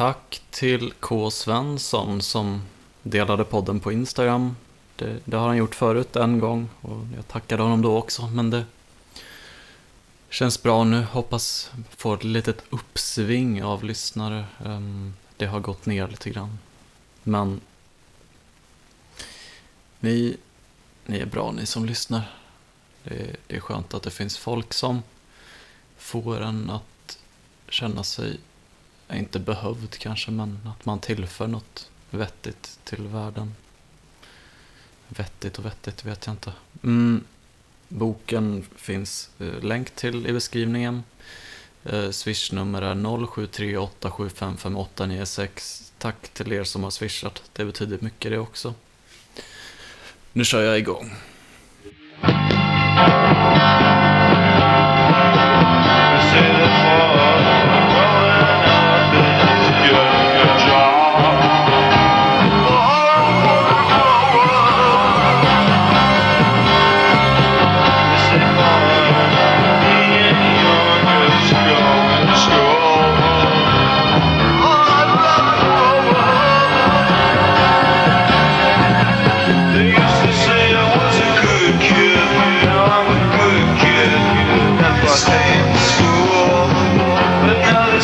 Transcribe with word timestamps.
Tack 0.00 0.42
till 0.50 0.92
K. 1.00 1.30
Svensson 1.30 2.22
som 2.22 2.62
delade 3.02 3.44
podden 3.44 3.80
på 3.80 3.92
Instagram. 3.92 4.56
Det, 4.96 5.20
det, 5.24 5.36
har 5.36 5.46
han 5.46 5.56
gjort 5.56 5.74
förut 5.74 6.16
en 6.16 6.38
gång 6.38 6.68
och 6.80 7.06
jag 7.16 7.28
tackade 7.28 7.62
honom 7.62 7.82
då 7.82 7.98
också. 7.98 8.26
Men 8.26 8.50
det 8.50 8.64
känns 10.30 10.62
bra 10.62 10.84
nu. 10.84 11.02
Hoppas 11.02 11.70
få 11.90 12.14
ett 12.14 12.24
litet 12.24 12.64
uppsving 12.70 13.64
av 13.64 13.84
lyssnare. 13.84 14.44
Ehm, 14.64 15.14
det 15.36 15.46
har 15.46 15.60
gått 15.60 15.86
ner 15.86 16.08
lite 16.08 16.30
grann. 16.30 16.58
Men 17.22 17.60
ni, 19.98 20.36
ni 21.06 21.18
är 21.18 21.26
bra 21.26 21.52
ni 21.52 21.66
som 21.66 21.84
lyssnar. 21.84 22.22
Det, 23.02 23.36
det 23.46 23.56
är 23.56 23.60
skönt 23.60 23.94
att 23.94 24.02
det 24.02 24.10
finns 24.10 24.38
folk 24.38 24.74
som 24.74 25.02
får 25.96 26.40
en 26.40 26.70
att 26.70 27.18
känna 27.68 28.04
sig, 28.04 28.38
inte 29.14 29.38
behövd 29.38 29.98
kanske, 29.98 30.30
men 30.30 30.58
att 30.66 30.86
man 30.86 31.00
tillför 31.00 31.46
något 31.46 31.90
vettigt 32.10 32.78
till 32.84 33.06
världen. 33.06 33.54
Vettigt 35.08 35.58
och 35.58 35.64
vettigt 35.64 36.04
vet 36.04 36.26
jag 36.26 36.32
inte. 36.32 36.52
Mm, 36.82 37.24
boken 37.88 38.64
finns 38.76 39.30
eh, 39.38 39.62
länk 39.62 39.90
till 39.90 40.26
i 40.26 40.32
beskrivningen. 40.32 41.02
Eh, 41.84 42.10
Swishnummer 42.10 42.82
är 42.82 42.94
0738755896. 42.94 45.92
Tack 45.98 46.28
till 46.28 46.52
er 46.52 46.64
som 46.64 46.84
har 46.84 46.90
swishat. 46.90 47.42
Det 47.52 47.64
betyder 47.64 47.98
mycket 48.00 48.30
det 48.30 48.38
också. 48.38 48.74
Nu 50.32 50.44
kör 50.44 50.62
jag 50.62 50.78
igång. 50.78 51.12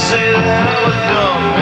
say 0.06 0.30
that 0.30 0.68
I 0.70 0.78
was 0.86 0.94
dumb. 1.10 1.55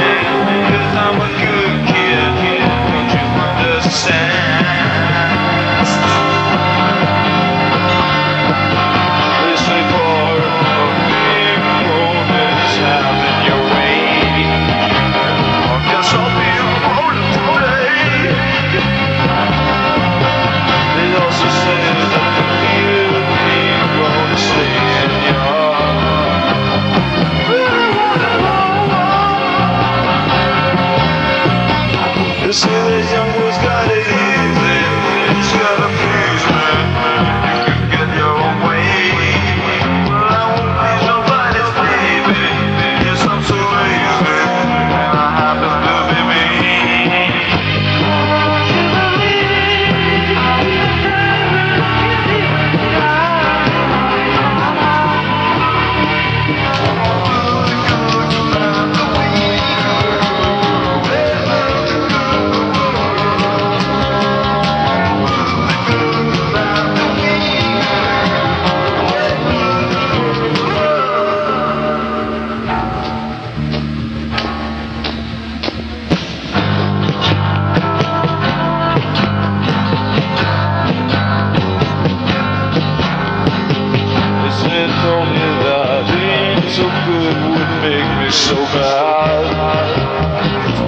so 88.45 88.57
bad. 88.77 89.45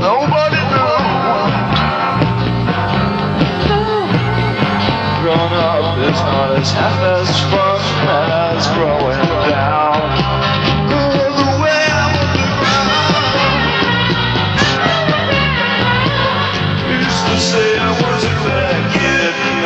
Nobody 0.02 0.60
knew. 0.72 0.96
Grown 5.22 5.52
up 5.54 5.96
is 6.06 6.20
not 6.20 6.58
as 6.58 6.70
half 6.72 7.00
as 7.16 7.30
fun 7.50 7.80
as 8.08 8.66
growing 8.74 9.24
down. 9.48 9.96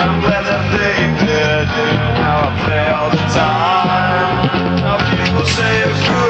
I'm 0.03 0.21
glad 0.21 0.45
that 0.47 0.65
they 0.73 0.97
did. 1.27 1.67
Now 2.23 2.47
I 2.47 2.51
play 2.65 2.87
all 2.89 3.11
the 3.11 3.25
time. 3.35 4.77
Now 4.77 4.97
people 5.11 5.45
say 5.45 5.83
it's 5.83 6.09
good. 6.09 6.30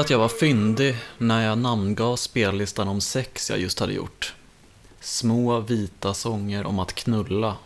tyckte 0.00 0.14
att 0.14 0.18
jag 0.20 0.28
var 0.28 0.38
fyndig 0.38 0.96
när 1.18 1.46
jag 1.46 1.58
namngav 1.58 2.16
spellistan 2.16 2.88
om 2.88 3.00
sex 3.00 3.50
jag 3.50 3.58
just 3.60 3.80
hade 3.80 3.92
gjort. 3.92 4.34
Små 5.00 5.60
vita 5.60 6.14
sånger 6.14 6.66
om 6.66 6.78
att 6.78 6.92
knulla. 6.92 7.56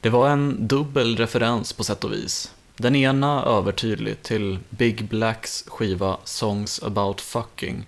Det 0.00 0.10
var 0.10 0.28
en 0.28 0.68
dubbel 0.68 1.16
referens 1.16 1.72
på 1.72 1.84
sätt 1.84 2.04
och 2.04 2.12
vis. 2.12 2.52
Den 2.76 2.96
ena 2.96 3.44
övertydlig 3.44 4.22
till 4.22 4.58
Big 4.70 5.08
Blacks 5.08 5.64
skiva 5.66 6.18
Songs 6.24 6.82
about 6.82 7.20
fucking. 7.20 7.86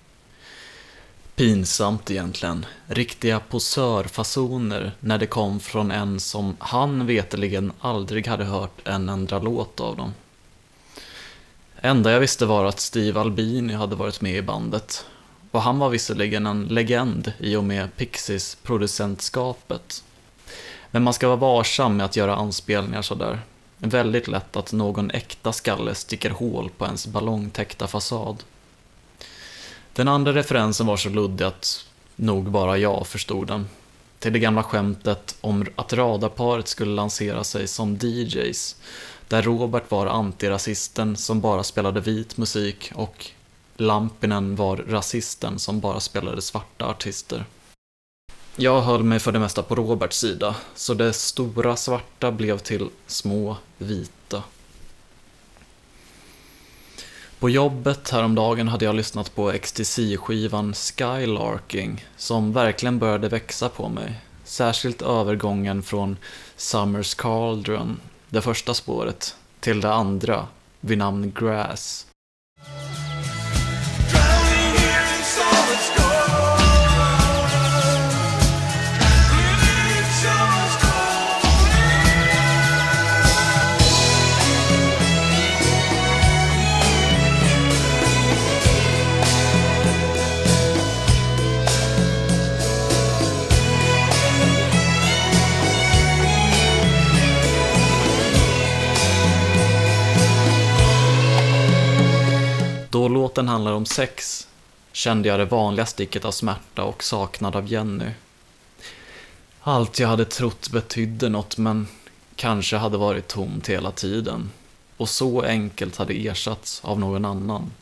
Pinsamt 1.36 2.10
egentligen. 2.10 2.66
Riktiga 2.86 3.40
posörfasoner 3.40 4.92
när 5.00 5.18
det 5.18 5.26
kom 5.26 5.60
från 5.60 5.90
en 5.90 6.20
som 6.20 6.56
han 6.58 7.06
veteligen 7.06 7.72
aldrig 7.80 8.26
hade 8.26 8.44
hört 8.44 8.88
en 8.88 9.08
enda 9.08 9.38
låt 9.38 9.80
av 9.80 9.96
dem. 9.96 10.12
Enda 11.80 12.12
jag 12.12 12.20
visste 12.20 12.46
var 12.46 12.64
att 12.64 12.80
Steve 12.80 13.20
Albini 13.20 13.74
hade 13.74 13.96
varit 13.96 14.20
med 14.20 14.36
i 14.36 14.42
bandet. 14.42 15.06
Och 15.50 15.62
han 15.62 15.78
var 15.78 15.88
visserligen 15.88 16.46
en 16.46 16.64
legend 16.64 17.32
i 17.38 17.56
och 17.56 17.64
med 17.64 17.96
Pixies 17.96 18.58
producentskapet. 18.62 20.04
Men 20.90 21.02
man 21.02 21.14
ska 21.14 21.26
vara 21.26 21.36
varsam 21.36 21.96
med 21.96 22.06
att 22.06 22.16
göra 22.16 22.36
anspelningar 22.36 23.02
sådär. 23.02 23.40
Väldigt 23.78 24.28
lätt 24.28 24.56
att 24.56 24.72
någon 24.72 25.10
äkta 25.10 25.52
skalle 25.52 25.94
sticker 25.94 26.30
hål 26.30 26.70
på 26.78 26.84
ens 26.84 27.06
ballongtäckta 27.06 27.86
fasad. 27.86 28.42
Den 29.92 30.08
andra 30.08 30.32
referensen 30.32 30.86
var 30.86 30.96
så 30.96 31.08
luddig 31.08 31.44
att 31.44 31.86
nog 32.16 32.50
bara 32.50 32.78
jag 32.78 33.06
förstod 33.06 33.46
den. 33.46 33.68
Till 34.18 34.32
det 34.32 34.38
gamla 34.38 34.62
skämtet 34.62 35.36
om 35.40 35.66
att 35.76 35.92
radarparet 35.92 36.68
skulle 36.68 36.94
lansera 36.94 37.44
sig 37.44 37.66
som 37.66 37.96
DJs 37.96 38.76
där 39.28 39.42
Robert 39.42 39.90
var 39.90 40.06
antirasisten 40.06 41.16
som 41.16 41.40
bara 41.40 41.62
spelade 41.62 42.00
vit 42.00 42.36
musik 42.36 42.92
och 42.94 43.30
Lampinen 43.76 44.56
var 44.56 44.76
rasisten 44.76 45.58
som 45.58 45.80
bara 45.80 46.00
spelade 46.00 46.42
svarta 46.42 46.86
artister. 46.86 47.44
Jag 48.56 48.80
höll 48.80 49.02
mig 49.02 49.18
för 49.18 49.32
det 49.32 49.38
mesta 49.38 49.62
på 49.62 49.74
Roberts 49.74 50.18
sida, 50.18 50.56
så 50.74 50.94
det 50.94 51.12
stora 51.12 51.76
svarta 51.76 52.32
blev 52.32 52.58
till 52.58 52.88
små 53.06 53.56
vita. 53.78 54.42
På 57.38 57.50
jobbet 57.50 58.10
häromdagen 58.10 58.68
hade 58.68 58.84
jag 58.84 58.94
lyssnat 58.94 59.34
på 59.34 59.52
XTC-skivan 59.52 60.74
Skylarking, 60.74 62.04
som 62.16 62.52
verkligen 62.52 62.98
började 62.98 63.28
växa 63.28 63.68
på 63.68 63.88
mig. 63.88 64.20
Särskilt 64.44 65.02
övergången 65.02 65.82
från 65.82 66.16
Summers 66.56 67.14
Cauldron 67.14 68.00
det 68.30 68.42
första 68.42 68.74
spåret 68.74 69.36
till 69.60 69.80
det 69.80 69.92
andra 69.92 70.46
vid 70.80 70.98
namn 70.98 71.32
Grass. 71.34 72.06
Låten 103.36 103.48
handlar 103.48 103.72
om 103.72 103.86
sex 103.86 104.48
kände 104.92 105.28
jag 105.28 105.38
det 105.38 105.44
vanliga 105.44 105.86
sticket 105.86 106.24
av 106.24 106.30
smärta 106.30 106.84
och 106.84 107.04
saknad 107.04 107.56
av 107.56 107.68
Jenny. 107.68 108.10
Allt 109.60 109.98
jag 109.98 110.08
hade 110.08 110.24
trott 110.24 110.70
betydde 110.70 111.28
något 111.28 111.58
men 111.58 111.86
kanske 112.36 112.76
hade 112.76 112.96
varit 112.96 113.28
tomt 113.28 113.68
hela 113.68 113.90
tiden 113.90 114.50
och 114.96 115.08
så 115.08 115.42
enkelt 115.42 115.96
hade 115.96 116.14
ersatts 116.14 116.80
av 116.84 117.00
någon 117.00 117.24
annan 117.24 117.72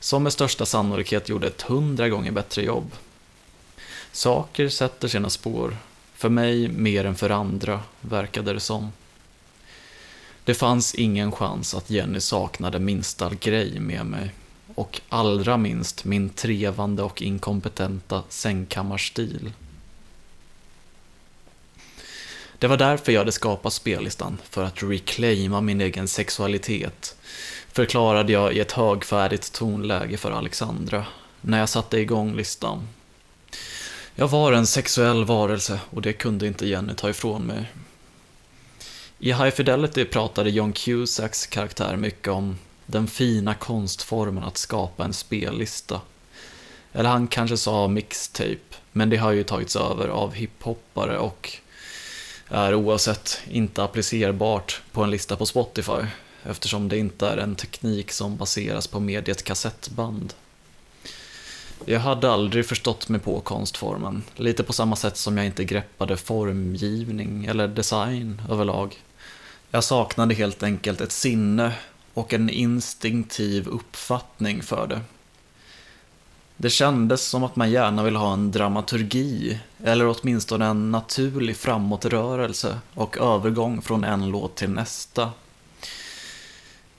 som 0.00 0.22
med 0.22 0.32
största 0.32 0.66
sannolikhet 0.66 1.28
gjorde 1.28 1.46
ett 1.46 1.62
hundra 1.62 2.08
gånger 2.08 2.32
bättre 2.32 2.62
jobb. 2.62 2.92
Saker 4.12 4.68
sätter 4.68 5.08
sina 5.08 5.30
spår, 5.30 5.76
för 6.14 6.28
mig 6.28 6.68
mer 6.68 7.04
än 7.04 7.14
för 7.14 7.30
andra, 7.30 7.80
verkade 8.00 8.52
det 8.52 8.60
som. 8.60 8.92
Det 10.44 10.54
fanns 10.54 10.94
ingen 10.94 11.32
chans 11.32 11.74
att 11.74 11.90
Jenny 11.90 12.20
saknade 12.20 12.78
minsta 12.78 13.30
grej 13.40 13.80
med 13.80 14.06
mig 14.06 14.34
och 14.78 15.00
allra 15.08 15.56
minst 15.56 16.04
min 16.04 16.30
trevande 16.30 17.02
och 17.02 17.22
inkompetenta 17.22 18.22
sängkammarstil. 18.28 19.52
Det 22.58 22.66
var 22.66 22.76
därför 22.76 23.12
jag 23.12 23.20
hade 23.20 23.32
skapat 23.32 23.72
spellistan, 23.72 24.38
för 24.50 24.64
att 24.64 24.82
reclaima 24.82 25.60
min 25.60 25.80
egen 25.80 26.08
sexualitet, 26.08 27.16
förklarade 27.72 28.32
jag 28.32 28.52
i 28.52 28.60
ett 28.60 28.72
högfärdigt 28.72 29.52
tonläge 29.52 30.16
för 30.16 30.30
Alexandra, 30.30 31.06
när 31.40 31.58
jag 31.58 31.68
satte 31.68 31.98
igång 31.98 32.36
listan. 32.36 32.88
Jag 34.14 34.28
var 34.28 34.52
en 34.52 34.66
sexuell 34.66 35.24
varelse 35.24 35.80
och 35.90 36.02
det 36.02 36.12
kunde 36.12 36.46
inte 36.46 36.66
Jenny 36.66 36.94
ta 36.94 37.10
ifrån 37.10 37.42
mig. 37.42 37.72
I 39.18 39.32
High 39.32 39.50
Fidelity 39.50 40.04
pratade 40.04 40.50
John 40.50 40.72
Cusacks 40.72 41.46
karaktär 41.46 41.96
mycket 41.96 42.28
om 42.28 42.56
den 42.90 43.06
fina 43.06 43.54
konstformen 43.54 44.44
att 44.44 44.56
skapa 44.56 45.04
en 45.04 45.12
spellista. 45.12 46.00
Eller 46.92 47.10
han 47.10 47.28
kanske 47.28 47.56
sa 47.56 47.88
mixtape, 47.88 48.76
men 48.92 49.10
det 49.10 49.16
har 49.16 49.32
ju 49.32 49.44
tagits 49.44 49.76
över 49.76 50.08
av 50.08 50.32
hiphoppare 50.32 51.18
och 51.18 51.52
är 52.48 52.74
oavsett 52.74 53.40
inte 53.50 53.82
applicerbart 53.82 54.82
på 54.92 55.02
en 55.02 55.10
lista 55.10 55.36
på 55.36 55.46
Spotify 55.46 56.06
eftersom 56.42 56.88
det 56.88 56.98
inte 56.98 57.28
är 57.28 57.36
en 57.36 57.56
teknik 57.56 58.12
som 58.12 58.36
baseras 58.36 58.86
på 58.86 59.00
mediet 59.00 59.44
kassettband. 59.44 60.34
Jag 61.84 62.00
hade 62.00 62.30
aldrig 62.30 62.66
förstått 62.66 63.08
mig 63.08 63.20
på 63.20 63.40
konstformen, 63.40 64.22
lite 64.36 64.64
på 64.64 64.72
samma 64.72 64.96
sätt 64.96 65.16
som 65.16 65.36
jag 65.36 65.46
inte 65.46 65.64
greppade 65.64 66.16
formgivning 66.16 67.44
eller 67.44 67.68
design 67.68 68.42
överlag. 68.50 68.96
Jag 69.70 69.84
saknade 69.84 70.34
helt 70.34 70.62
enkelt 70.62 71.00
ett 71.00 71.12
sinne 71.12 71.72
och 72.18 72.32
en 72.32 72.50
instinktiv 72.50 73.68
uppfattning 73.68 74.62
för 74.62 74.86
det. 74.86 75.00
Det 76.56 76.70
kändes 76.70 77.22
som 77.22 77.44
att 77.44 77.56
man 77.56 77.70
gärna 77.70 78.02
vill 78.02 78.16
ha 78.16 78.32
en 78.32 78.50
dramaturgi, 78.50 79.60
eller 79.84 80.14
åtminstone 80.16 80.66
en 80.66 80.90
naturlig 80.90 81.56
framåtrörelse 81.56 82.78
och 82.94 83.18
övergång 83.18 83.82
från 83.82 84.04
en 84.04 84.30
låt 84.30 84.56
till 84.56 84.70
nästa. 84.70 85.30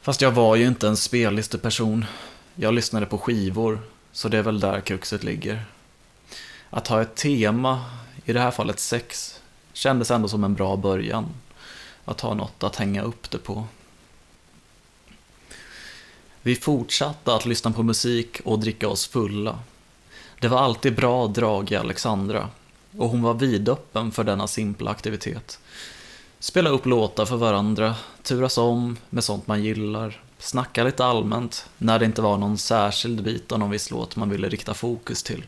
Fast 0.01 0.21
jag 0.21 0.31
var 0.31 0.55
ju 0.55 0.67
inte 0.67 0.87
en 0.87 0.97
spellisteperson. 0.97 2.05
Jag 2.55 2.73
lyssnade 2.73 3.05
på 3.05 3.17
skivor, 3.17 3.79
så 4.11 4.29
det 4.29 4.37
är 4.37 4.43
väl 4.43 4.59
där 4.59 4.81
kruxet 4.81 5.23
ligger. 5.23 5.65
Att 6.69 6.87
ha 6.87 7.01
ett 7.01 7.15
tema, 7.15 7.85
i 8.25 8.33
det 8.33 8.39
här 8.39 8.51
fallet 8.51 8.79
sex, 8.79 9.39
kändes 9.73 10.11
ändå 10.11 10.27
som 10.27 10.43
en 10.43 10.53
bra 10.53 10.75
början. 10.75 11.25
Att 12.05 12.21
ha 12.21 12.33
något 12.33 12.63
att 12.63 12.75
hänga 12.75 13.01
upp 13.01 13.31
det 13.31 13.37
på. 13.37 13.67
Vi 16.41 16.55
fortsatte 16.55 17.33
att 17.33 17.45
lyssna 17.45 17.71
på 17.71 17.83
musik 17.83 18.41
och 18.45 18.59
dricka 18.59 18.87
oss 18.87 19.07
fulla. 19.07 19.59
Det 20.39 20.47
var 20.47 20.59
alltid 20.59 20.95
bra 20.95 21.27
drag 21.27 21.71
i 21.71 21.75
Alexandra 21.75 22.49
och 22.97 23.09
hon 23.09 23.21
var 23.21 23.33
vidöppen 23.33 24.11
för 24.11 24.23
denna 24.23 24.47
simpla 24.47 24.91
aktivitet. 24.91 25.59
Spela 26.39 26.69
upp 26.69 26.85
låtar 26.85 27.25
för 27.25 27.35
varandra, 27.35 27.95
turas 28.23 28.57
om 28.57 28.97
med 29.09 29.23
sånt 29.23 29.47
man 29.47 29.63
gillar, 29.63 30.23
snacka 30.37 30.83
lite 30.83 31.05
allmänt 31.05 31.65
när 31.77 31.99
det 31.99 32.05
inte 32.05 32.21
var 32.21 32.37
någon 32.37 32.57
särskild 32.57 33.23
bit 33.23 33.51
av 33.51 33.59
någon 33.59 33.69
viss 33.69 33.91
låt 33.91 34.15
man 34.15 34.29
ville 34.29 34.49
rikta 34.49 34.73
fokus 34.73 35.23
till. 35.23 35.45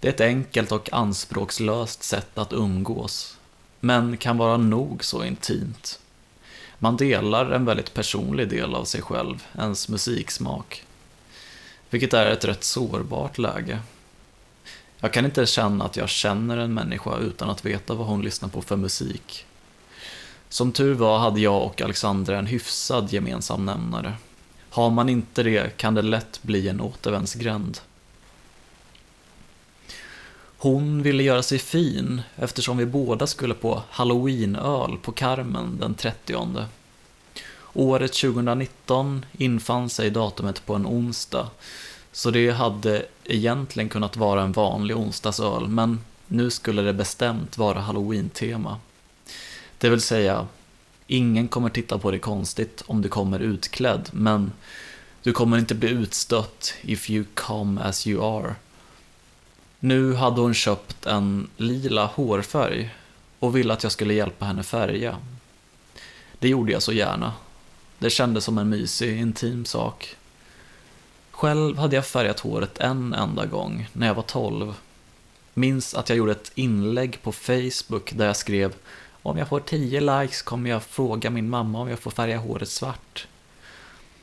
Det 0.00 0.08
är 0.08 0.12
ett 0.12 0.20
enkelt 0.20 0.72
och 0.72 0.92
anspråkslöst 0.92 2.02
sätt 2.02 2.38
att 2.38 2.52
umgås, 2.52 3.36
men 3.80 4.16
kan 4.16 4.38
vara 4.38 4.56
nog 4.56 5.04
så 5.04 5.24
intimt. 5.24 6.00
Man 6.84 6.96
delar 6.96 7.50
en 7.50 7.64
väldigt 7.64 7.94
personlig 7.94 8.48
del 8.48 8.74
av 8.74 8.84
sig 8.84 9.02
själv, 9.02 9.44
ens 9.58 9.88
musiksmak. 9.88 10.84
Vilket 11.90 12.14
är 12.14 12.26
ett 12.26 12.44
rätt 12.44 12.64
sårbart 12.64 13.38
läge. 13.38 13.78
Jag 14.98 15.12
kan 15.12 15.24
inte 15.24 15.46
känna 15.46 15.84
att 15.84 15.96
jag 15.96 16.08
känner 16.08 16.56
en 16.56 16.74
människa 16.74 17.18
utan 17.18 17.50
att 17.50 17.66
veta 17.66 17.94
vad 17.94 18.06
hon 18.06 18.22
lyssnar 18.22 18.48
på 18.48 18.62
för 18.62 18.76
musik. 18.76 19.46
Som 20.48 20.72
tur 20.72 20.94
var 20.94 21.18
hade 21.18 21.40
jag 21.40 21.62
och 21.62 21.80
Alexandra 21.80 22.38
en 22.38 22.46
hyfsad 22.46 23.12
gemensam 23.12 23.64
nämnare. 23.64 24.12
Har 24.70 24.90
man 24.90 25.08
inte 25.08 25.42
det 25.42 25.76
kan 25.76 25.94
det 25.94 26.02
lätt 26.02 26.42
bli 26.42 26.68
en 26.68 26.80
återvändsgränd. 26.80 27.78
Hon 30.64 31.02
ville 31.02 31.22
göra 31.22 31.42
sig 31.42 31.58
fin 31.58 32.22
eftersom 32.36 32.76
vi 32.76 32.86
båda 32.86 33.26
skulle 33.26 33.54
på 33.54 33.82
halloweenöl 33.90 34.98
på 35.02 35.12
Carmen 35.12 35.78
den 35.80 35.94
30. 35.94 36.66
Året 37.72 38.12
2019 38.12 39.24
infann 39.32 39.90
sig 39.90 40.10
datumet 40.10 40.66
på 40.66 40.74
en 40.74 40.86
onsdag, 40.86 41.50
så 42.12 42.30
det 42.30 42.50
hade 42.50 43.06
egentligen 43.24 43.88
kunnat 43.88 44.16
vara 44.16 44.42
en 44.42 44.52
vanlig 44.52 44.96
onsdagsöl, 44.96 45.68
men 45.68 46.00
nu 46.26 46.50
skulle 46.50 46.82
det 46.82 46.92
bestämt 46.92 47.58
vara 47.58 47.80
halloween-tema. 47.80 48.80
Det 49.78 49.88
vill 49.88 50.00
säga, 50.00 50.46
ingen 51.06 51.48
kommer 51.48 51.68
titta 51.68 51.98
på 51.98 52.10
dig 52.10 52.20
konstigt 52.20 52.82
om 52.86 53.02
du 53.02 53.08
kommer 53.08 53.40
utklädd, 53.40 54.08
men 54.12 54.52
du 55.22 55.32
kommer 55.32 55.58
inte 55.58 55.74
bli 55.74 55.88
utstött 55.88 56.74
if 56.82 57.10
you 57.10 57.24
come 57.34 57.80
as 57.80 58.06
you 58.06 58.38
are. 58.38 58.54
Nu 59.84 60.14
hade 60.14 60.40
hon 60.40 60.54
köpt 60.54 61.06
en 61.06 61.48
lila 61.56 62.06
hårfärg 62.06 62.94
och 63.38 63.56
ville 63.56 63.72
att 63.72 63.82
jag 63.82 63.92
skulle 63.92 64.14
hjälpa 64.14 64.44
henne 64.44 64.62
färga. 64.62 65.16
Det 66.38 66.48
gjorde 66.48 66.72
jag 66.72 66.82
så 66.82 66.92
gärna. 66.92 67.32
Det 67.98 68.10
kändes 68.10 68.44
som 68.44 68.58
en 68.58 68.68
mysig, 68.68 69.20
intim 69.20 69.64
sak. 69.64 70.16
Själv 71.30 71.78
hade 71.78 71.96
jag 71.96 72.06
färgat 72.06 72.40
håret 72.40 72.78
en 72.78 73.14
enda 73.14 73.46
gång, 73.46 73.88
när 73.92 74.06
jag 74.06 74.14
var 74.14 74.22
12. 74.22 74.74
Minns 75.54 75.94
att 75.94 76.08
jag 76.08 76.18
gjorde 76.18 76.32
ett 76.32 76.52
inlägg 76.54 77.22
på 77.22 77.32
Facebook 77.32 78.12
där 78.12 78.26
jag 78.26 78.36
skrev 78.36 78.74
om 79.22 79.38
jag 79.38 79.48
får 79.48 79.60
10 79.60 80.00
likes 80.00 80.42
kommer 80.42 80.70
jag 80.70 80.82
fråga 80.82 81.30
min 81.30 81.48
mamma 81.48 81.80
om 81.80 81.88
jag 81.88 81.98
får 81.98 82.10
färga 82.10 82.38
håret 82.38 82.68
svart. 82.68 83.26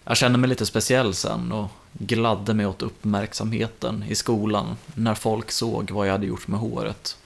Jag 0.03 0.17
kände 0.17 0.39
mig 0.39 0.49
lite 0.49 0.65
speciell 0.65 1.13
sen 1.13 1.51
och 1.51 1.71
gladde 1.93 2.53
mig 2.53 2.65
åt 2.65 2.81
uppmärksamheten 2.81 4.03
i 4.07 4.15
skolan 4.15 4.77
när 4.95 5.15
folk 5.15 5.51
såg 5.51 5.91
vad 5.91 6.07
jag 6.07 6.11
hade 6.11 6.25
gjort 6.25 6.47
med 6.47 6.59
håret. 6.59 7.17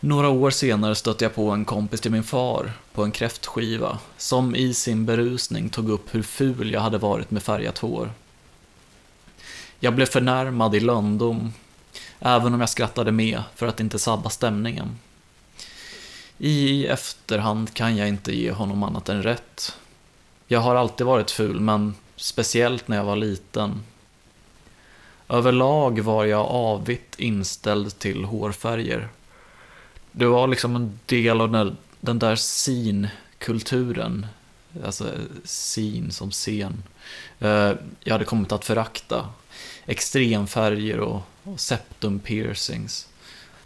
Några 0.00 0.28
år 0.28 0.50
senare 0.50 0.94
stötte 0.94 1.24
jag 1.24 1.34
på 1.34 1.50
en 1.50 1.64
kompis 1.64 2.00
till 2.00 2.10
min 2.10 2.24
far 2.24 2.72
på 2.92 3.04
en 3.04 3.12
kräftskiva 3.12 3.98
som 4.16 4.56
i 4.56 4.74
sin 4.74 5.06
berusning 5.06 5.68
tog 5.68 5.88
upp 5.90 6.14
hur 6.14 6.22
ful 6.22 6.72
jag 6.72 6.80
hade 6.80 6.98
varit 6.98 7.30
med 7.30 7.42
färgat 7.42 7.78
hår. 7.78 8.12
Jag 9.80 9.94
blev 9.94 10.06
förnärmad 10.06 10.74
i 10.74 10.80
löndom, 10.80 11.52
även 12.18 12.54
om 12.54 12.60
jag 12.60 12.68
skrattade 12.68 13.12
med 13.12 13.42
för 13.54 13.66
att 13.66 13.80
inte 13.80 13.98
sabba 13.98 14.30
stämningen. 14.30 14.98
I 16.38 16.86
efterhand 16.86 17.74
kan 17.74 17.96
jag 17.96 18.08
inte 18.08 18.36
ge 18.36 18.52
honom 18.52 18.82
annat 18.82 19.08
än 19.08 19.22
rätt. 19.22 19.76
Jag 20.46 20.60
har 20.60 20.74
alltid 20.74 21.06
varit 21.06 21.30
ful, 21.30 21.60
men 21.60 21.94
speciellt 22.16 22.88
när 22.88 22.96
jag 22.96 23.04
var 23.04 23.16
liten. 23.16 23.82
Överlag 25.28 26.00
var 26.00 26.24
jag 26.24 26.46
avvitt 26.46 27.14
inställd 27.18 27.98
till 27.98 28.24
hårfärger. 28.24 29.08
Det 30.12 30.26
var 30.26 30.48
liksom 30.48 30.76
en 30.76 30.98
del 31.06 31.40
av 31.40 31.52
den 31.52 31.66
där, 31.66 31.76
den 32.00 32.18
där 32.18 32.36
scene-kulturen. 32.36 34.26
Alltså 34.84 35.04
eh, 35.04 35.20
sin 35.44 36.10
som 36.10 36.30
scen. 36.30 36.82
Eh, 37.38 37.72
jag 38.00 38.12
hade 38.12 38.24
kommit 38.24 38.52
att 38.52 38.64
förakta. 38.64 39.28
Extremfärger 39.86 41.00
och, 41.00 41.22
och 41.42 41.60
septum 41.60 42.18
piercings. 42.18 43.08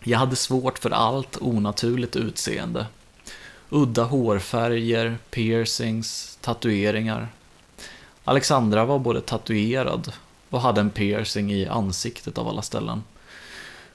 Jag 0.04 0.18
hade 0.18 0.36
svårt 0.36 0.78
för 0.78 0.90
allt 0.90 1.36
onaturligt 1.40 2.16
utseende. 2.16 2.86
Udda 3.68 4.04
hårfärger, 4.04 5.18
piercings, 5.30 6.38
tatueringar. 6.40 7.28
Alexandra 8.28 8.84
var 8.84 8.98
både 8.98 9.20
tatuerad 9.20 10.12
och 10.50 10.60
hade 10.60 10.80
en 10.80 10.90
piercing 10.90 11.52
i 11.52 11.66
ansiktet 11.66 12.38
av 12.38 12.48
alla 12.48 12.62
ställen. 12.62 13.04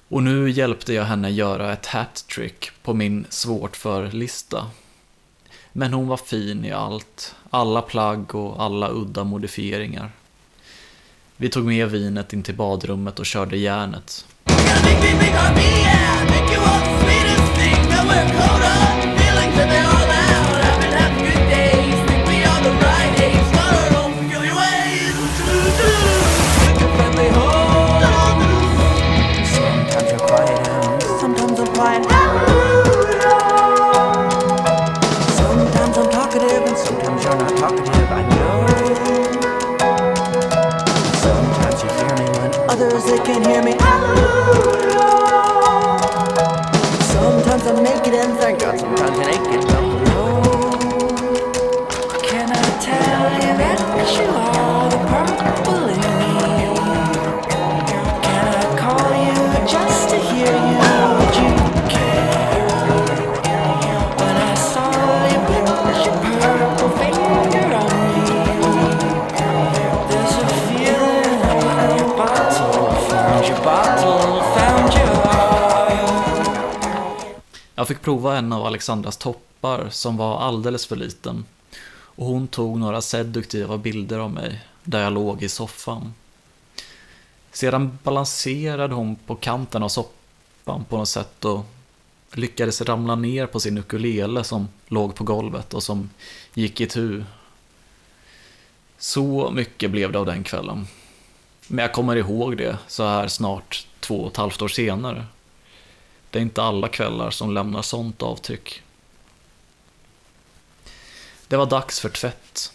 Och 0.07 0.23
nu 0.23 0.49
hjälpte 0.49 0.93
jag 0.93 1.03
henne 1.03 1.29
göra 1.29 1.73
ett 1.73 1.85
hattrick 1.85 2.71
på 2.83 2.93
min 2.93 3.25
svårt 3.29 3.75
för-lista. 3.75 4.67
Men 5.71 5.93
hon 5.93 6.07
var 6.07 6.17
fin 6.17 6.65
i 6.65 6.71
allt, 6.71 7.35
alla 7.49 7.81
plagg 7.81 8.35
och 8.35 8.63
alla 8.63 8.89
udda 8.89 9.23
modifieringar. 9.23 10.11
Vi 11.37 11.49
tog 11.49 11.65
med 11.65 11.89
vinet 11.89 12.33
in 12.33 12.43
till 12.43 12.55
badrummet 12.55 13.19
och 13.19 13.25
körde 13.25 13.57
järnet. 13.57 14.25
Mm. 19.65 20.12
Prova 78.13 78.37
en 78.37 78.53
av 78.53 78.65
Alexandras 78.65 79.17
toppar 79.17 79.89
som 79.89 80.17
var 80.17 80.39
alldeles 80.39 80.85
för 80.85 80.95
liten. 80.95 81.45
Och 81.91 82.25
hon 82.25 82.47
tog 82.47 82.79
några 82.79 83.01
seduktiva 83.01 83.77
bilder 83.77 84.19
av 84.19 84.31
mig, 84.31 84.61
där 84.83 85.03
jag 85.03 85.13
låg 85.13 85.43
i 85.43 85.49
soffan. 85.49 86.13
Sedan 87.51 87.99
balanserade 88.03 88.95
hon 88.95 89.15
på 89.15 89.35
kanten 89.35 89.83
av 89.83 89.89
soffan 89.89 90.85
på 90.89 90.97
något 90.97 91.09
sätt 91.09 91.45
och 91.45 91.65
lyckades 92.33 92.81
ramla 92.81 93.15
ner 93.15 93.45
på 93.45 93.59
sin 93.59 93.77
ukulele 93.77 94.43
som 94.43 94.67
låg 94.87 95.15
på 95.15 95.23
golvet 95.23 95.73
och 95.73 95.83
som 95.83 96.09
gick 96.53 96.81
i 96.81 96.87
tu. 96.87 97.23
Så 98.97 99.51
mycket 99.51 99.91
blev 99.91 100.11
det 100.11 100.19
av 100.19 100.25
den 100.25 100.43
kvällen. 100.43 100.87
Men 101.67 101.83
jag 101.83 101.93
kommer 101.93 102.15
ihåg 102.15 102.57
det 102.57 102.77
så 102.87 103.03
här 103.03 103.27
snart 103.27 103.87
två 103.99 104.21
och 104.21 104.31
ett 104.31 104.37
halvt 104.37 104.61
år 104.61 104.67
senare. 104.67 105.25
Det 106.33 106.39
är 106.39 106.43
inte 106.43 106.63
alla 106.63 106.87
kvällar 106.87 107.31
som 107.31 107.53
lämnar 107.53 107.81
sånt 107.81 108.21
avtryck. 108.21 108.81
Det 111.47 111.57
var 111.57 111.65
dags 111.65 111.99
för 111.99 112.09
tvätt. 112.09 112.73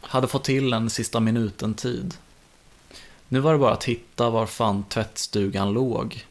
Hade 0.00 0.28
fått 0.28 0.44
till 0.44 0.72
en 0.72 0.90
sista 0.90 1.20
minuten-tid. 1.20 2.14
Nu 3.28 3.40
var 3.40 3.52
det 3.52 3.58
bara 3.58 3.72
att 3.72 3.84
hitta 3.84 4.30
var 4.30 4.46
fan 4.46 4.84
tvättstugan 4.84 5.72
låg. 5.72 6.26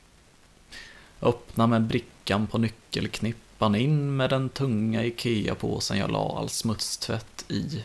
Öppna 1.22 1.67
med 1.67 1.81
brickan 1.81 2.48
på 2.48 2.57
nyckelknippan, 2.57 3.75
in 3.75 4.15
med 4.15 4.29
den 4.29 4.50
tunga 4.50 5.03
IKEA-påsen 5.03 5.98
jag 5.98 6.12
la 6.12 6.38
all 6.39 6.50
smutstvätt 6.50 7.46
i. 7.48 7.84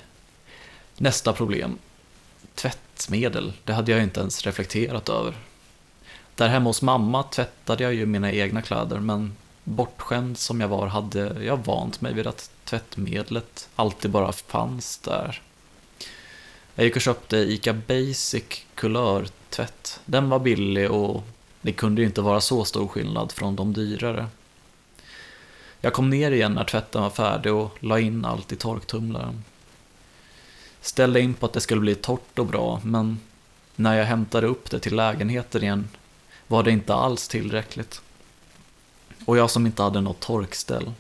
Nästa 0.97 1.33
problem. 1.33 1.79
Tvättmedel, 2.55 3.53
det 3.65 3.73
hade 3.73 3.93
jag 3.93 4.03
inte 4.03 4.21
ens 4.21 4.47
reflekterat 4.47 5.09
över. 5.09 5.35
Där 6.35 6.49
hemma 6.49 6.69
hos 6.69 6.83
mamma 6.83 7.23
tvättade 7.23 7.85
jag 7.85 7.95
ju 7.95 8.07
mina 8.07 8.33
egna 8.33 8.63
kläder, 8.63 9.01
men 9.01 9.37
bortskämd 9.65 10.39
som 10.39 10.61
jag 10.61 10.69
var 10.69 10.87
hade 10.87 11.45
jag 11.45 11.67
vant 11.67 12.01
mig 12.01 12.15
vid 12.15 12.27
att 12.27 12.51
tvättmedlet 12.65 13.69
alltid 13.77 14.11
bara 14.11 14.33
fanns 14.33 14.99
där. 14.99 15.43
Jag 16.75 16.85
gick 16.85 16.97
och 16.97 17.03
köpte 17.03 17.37
ICA 17.37 17.73
Basic 17.73 18.65
kulörtvätt. 18.75 20.01
Den 20.05 20.29
var 20.29 20.39
billig 20.39 20.91
och 20.91 21.23
det 21.61 21.73
kunde 21.73 22.01
ju 22.01 22.07
inte 22.07 22.21
vara 22.21 22.41
så 22.41 22.65
stor 22.65 22.89
skillnad 22.89 23.33
från 23.33 23.57
de 23.57 23.73
dyrare. 23.73 24.27
Jag 25.81 25.93
kom 25.93 26.11
ner 26.11 26.31
igen 26.31 26.53
när 26.53 26.65
tvätten 26.65 27.03
var 27.03 27.11
färdig 27.11 27.53
och 27.53 27.77
la 27.81 28.01
in 28.01 28.25
allt 28.25 28.53
i 28.53 28.57
torktumlaren. 28.57 29.45
Ställde 30.81 31.21
in 31.21 31.35
på 31.35 31.47
att 31.47 31.53
det 31.53 31.61
skulle 31.61 31.81
bli 31.81 31.95
torrt 31.95 32.39
och 32.39 32.47
bra, 32.47 32.81
men 32.85 33.21
när 33.77 33.99
jag 33.99 34.05
hämtade 34.05 34.47
upp 34.47 34.71
det 34.71 34.79
till 34.79 34.97
lägenheten 34.97 35.63
igen 35.63 35.89
var 36.53 36.63
det 36.63 36.71
inte 36.71 36.95
alls 36.95 37.29
tillräckligt. 37.29 38.01
Och 39.25 39.37
jag 39.37 39.51
som 39.51 39.67
inte 39.67 39.83
hade 39.83 40.01
något 40.01 40.21
torkställ. 40.21 40.93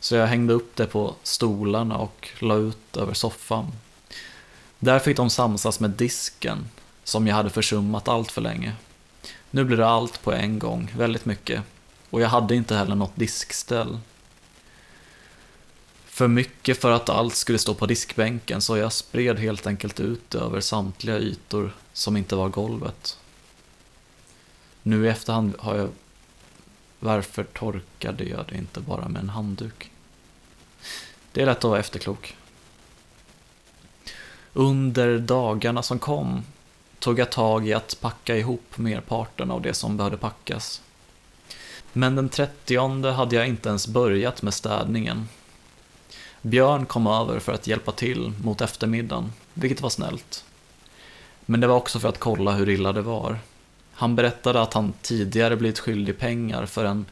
Så 0.00 0.14
jag 0.14 0.26
hängde 0.26 0.52
upp 0.52 0.76
det 0.76 0.86
på 0.86 1.14
stolarna 1.22 1.98
och 1.98 2.28
la 2.38 2.56
ut 2.56 2.96
över 2.96 3.14
soffan. 3.14 3.72
Där 4.78 4.98
fick 4.98 5.16
de 5.16 5.30
samsas 5.30 5.80
med 5.80 5.90
disken, 5.90 6.68
som 7.04 7.26
jag 7.26 7.34
hade 7.34 7.50
försummat 7.50 8.08
allt 8.08 8.32
för 8.32 8.40
länge. 8.40 8.72
Nu 9.50 9.64
blir 9.64 9.76
det 9.76 9.88
allt 9.88 10.22
på 10.22 10.32
en 10.32 10.58
gång, 10.58 10.92
väldigt 10.96 11.24
mycket. 11.24 11.62
Och 12.10 12.20
jag 12.20 12.28
hade 12.28 12.54
inte 12.54 12.74
heller 12.74 12.94
något 12.94 13.16
diskställ. 13.16 13.98
För 16.04 16.28
mycket 16.28 16.80
för 16.80 16.90
att 16.90 17.08
allt 17.08 17.34
skulle 17.34 17.58
stå 17.58 17.74
på 17.74 17.86
diskbänken 17.86 18.62
så 18.62 18.76
jag 18.76 18.92
spred 18.92 19.38
helt 19.38 19.66
enkelt 19.66 20.00
ut 20.00 20.34
över 20.34 20.60
samtliga 20.60 21.18
ytor 21.18 21.74
som 21.92 22.16
inte 22.16 22.36
var 22.36 22.48
golvet. 22.48 23.18
Nu 24.82 25.06
i 25.06 25.08
efterhand 25.08 25.54
har 25.58 25.76
jag... 25.76 25.88
Varför 27.00 27.44
torkade 27.44 28.24
jag 28.24 28.44
det 28.48 28.56
inte 28.56 28.80
bara 28.80 29.08
med 29.08 29.22
en 29.22 29.28
handduk? 29.28 29.90
Det 31.32 31.42
är 31.42 31.46
lätt 31.46 31.56
att 31.58 31.64
vara 31.64 31.80
efterklok. 31.80 32.36
Under 34.52 35.18
dagarna 35.18 35.82
som 35.82 35.98
kom 35.98 36.42
tog 36.98 37.18
jag 37.18 37.30
tag 37.30 37.68
i 37.68 37.74
att 37.74 38.00
packa 38.00 38.36
ihop 38.36 38.78
merparten 38.78 39.50
av 39.50 39.62
det 39.62 39.74
som 39.74 39.96
behövde 39.96 40.16
packas. 40.16 40.82
Men 41.92 42.16
den 42.16 42.28
30 42.28 43.10
hade 43.10 43.36
jag 43.36 43.48
inte 43.48 43.68
ens 43.68 43.88
börjat 43.88 44.42
med 44.42 44.54
städningen. 44.54 45.28
Björn 46.42 46.86
kom 46.86 47.06
över 47.06 47.38
för 47.38 47.52
att 47.52 47.66
hjälpa 47.66 47.92
till 47.92 48.32
mot 48.44 48.60
eftermiddagen, 48.60 49.32
vilket 49.54 49.80
var 49.80 49.90
snällt. 49.90 50.44
Men 51.46 51.60
det 51.60 51.66
var 51.66 51.76
också 51.76 51.98
för 52.00 52.08
att 52.08 52.18
kolla 52.18 52.52
hur 52.52 52.68
illa 52.68 52.92
det 52.92 53.02
var. 53.02 53.38
Han 54.02 54.16
berättade 54.16 54.62
att 54.62 54.74
han 54.74 54.92
tidigare 55.02 55.56
blivit 55.56 55.78
skyldig 55.78 56.18
pengar 56.18 56.66
för 56.66 56.84
en 56.84 57.06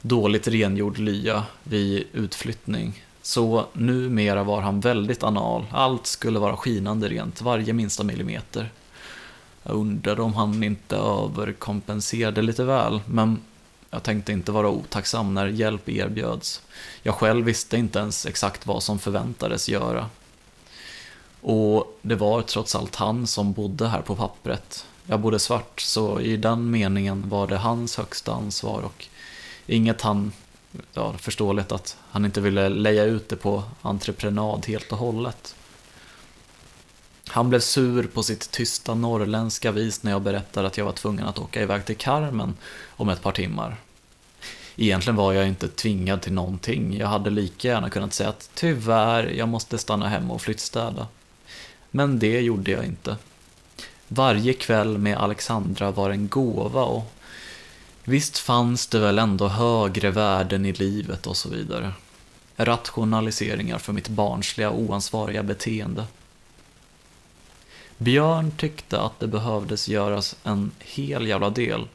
dåligt 0.00 0.48
rengjord 0.48 0.98
lya 0.98 1.44
vid 1.62 2.06
utflyttning. 2.12 3.04
Så 3.22 3.66
numera 3.72 4.44
var 4.44 4.60
han 4.60 4.80
väldigt 4.80 5.22
anal, 5.22 5.66
allt 5.70 6.06
skulle 6.06 6.38
vara 6.38 6.56
skinande 6.56 7.08
rent, 7.08 7.40
varje 7.40 7.72
minsta 7.72 8.04
millimeter. 8.04 8.70
Jag 9.62 9.76
undrade 9.76 10.22
om 10.22 10.34
han 10.34 10.62
inte 10.62 10.96
överkompenserade 10.96 12.42
lite 12.42 12.64
väl, 12.64 13.00
men 13.06 13.40
jag 13.90 14.02
tänkte 14.02 14.32
inte 14.32 14.52
vara 14.52 14.68
otacksam 14.68 15.34
när 15.34 15.46
hjälp 15.46 15.88
erbjöds. 15.88 16.62
Jag 17.02 17.14
själv 17.14 17.44
visste 17.44 17.76
inte 17.76 17.98
ens 17.98 18.26
exakt 18.26 18.66
vad 18.66 18.82
som 18.82 18.98
förväntades 18.98 19.68
göra. 19.68 20.06
Och 21.40 21.98
det 22.02 22.14
var 22.14 22.42
trots 22.42 22.74
allt 22.74 22.96
han 22.96 23.26
som 23.26 23.52
bodde 23.52 23.88
här 23.88 24.02
på 24.02 24.16
pappret. 24.16 24.86
Jag 25.10 25.20
bodde 25.20 25.38
svart, 25.38 25.80
så 25.80 26.20
i 26.20 26.36
den 26.36 26.70
meningen 26.70 27.28
var 27.28 27.46
det 27.46 27.56
hans 27.56 27.96
högsta 27.96 28.32
ansvar 28.32 28.82
och 28.82 29.06
inget 29.66 30.00
han, 30.00 30.32
ja 30.92 31.12
förståeligt 31.18 31.72
att 31.72 31.96
han 32.10 32.24
inte 32.24 32.40
ville 32.40 32.68
leja 32.68 33.04
ut 33.04 33.28
det 33.28 33.36
på 33.36 33.62
entreprenad 33.82 34.66
helt 34.66 34.92
och 34.92 34.98
hållet. 34.98 35.54
Han 37.28 37.50
blev 37.50 37.60
sur 37.60 38.06
på 38.06 38.22
sitt 38.22 38.50
tysta 38.50 38.94
norrländska 38.94 39.72
vis 39.72 40.02
när 40.02 40.10
jag 40.10 40.22
berättade 40.22 40.66
att 40.66 40.78
jag 40.78 40.84
var 40.84 40.92
tvungen 40.92 41.26
att 41.26 41.38
åka 41.38 41.62
iväg 41.62 41.84
till 41.84 41.96
Carmen 41.96 42.56
om 42.88 43.08
ett 43.08 43.22
par 43.22 43.32
timmar. 43.32 43.76
Egentligen 44.76 45.16
var 45.16 45.32
jag 45.32 45.48
inte 45.48 45.68
tvingad 45.68 46.22
till 46.22 46.32
någonting. 46.32 46.96
Jag 46.98 47.06
hade 47.06 47.30
lika 47.30 47.68
gärna 47.68 47.90
kunnat 47.90 48.12
säga 48.12 48.28
att 48.28 48.50
tyvärr, 48.54 49.24
jag 49.24 49.48
måste 49.48 49.78
stanna 49.78 50.08
hemma 50.08 50.34
och 50.34 50.42
flyttstäda. 50.42 51.06
Men 51.90 52.18
det 52.18 52.40
gjorde 52.40 52.70
jag 52.70 52.84
inte. 52.84 53.16
Varje 54.12 54.52
kväll 54.52 54.98
med 54.98 55.16
Alexandra 55.16 55.90
var 55.90 56.10
en 56.10 56.28
gåva 56.28 56.82
och 56.82 57.12
visst 58.04 58.38
fanns 58.38 58.86
det 58.86 58.98
väl 58.98 59.18
ändå 59.18 59.48
högre 59.48 60.10
värden 60.10 60.66
i 60.66 60.72
livet 60.72 61.26
och 61.26 61.36
så 61.36 61.48
vidare. 61.48 61.92
Rationaliseringar 62.56 63.78
för 63.78 63.92
mitt 63.92 64.08
barnsliga 64.08 64.70
oansvariga 64.70 65.42
beteende. 65.42 66.04
Björn 67.98 68.52
tyckte 68.56 69.00
att 69.00 69.20
det 69.20 69.26
behövdes 69.26 69.88
göras 69.88 70.36
en 70.44 70.70
hel 70.78 71.26
jävla 71.26 71.50
del 71.50 71.88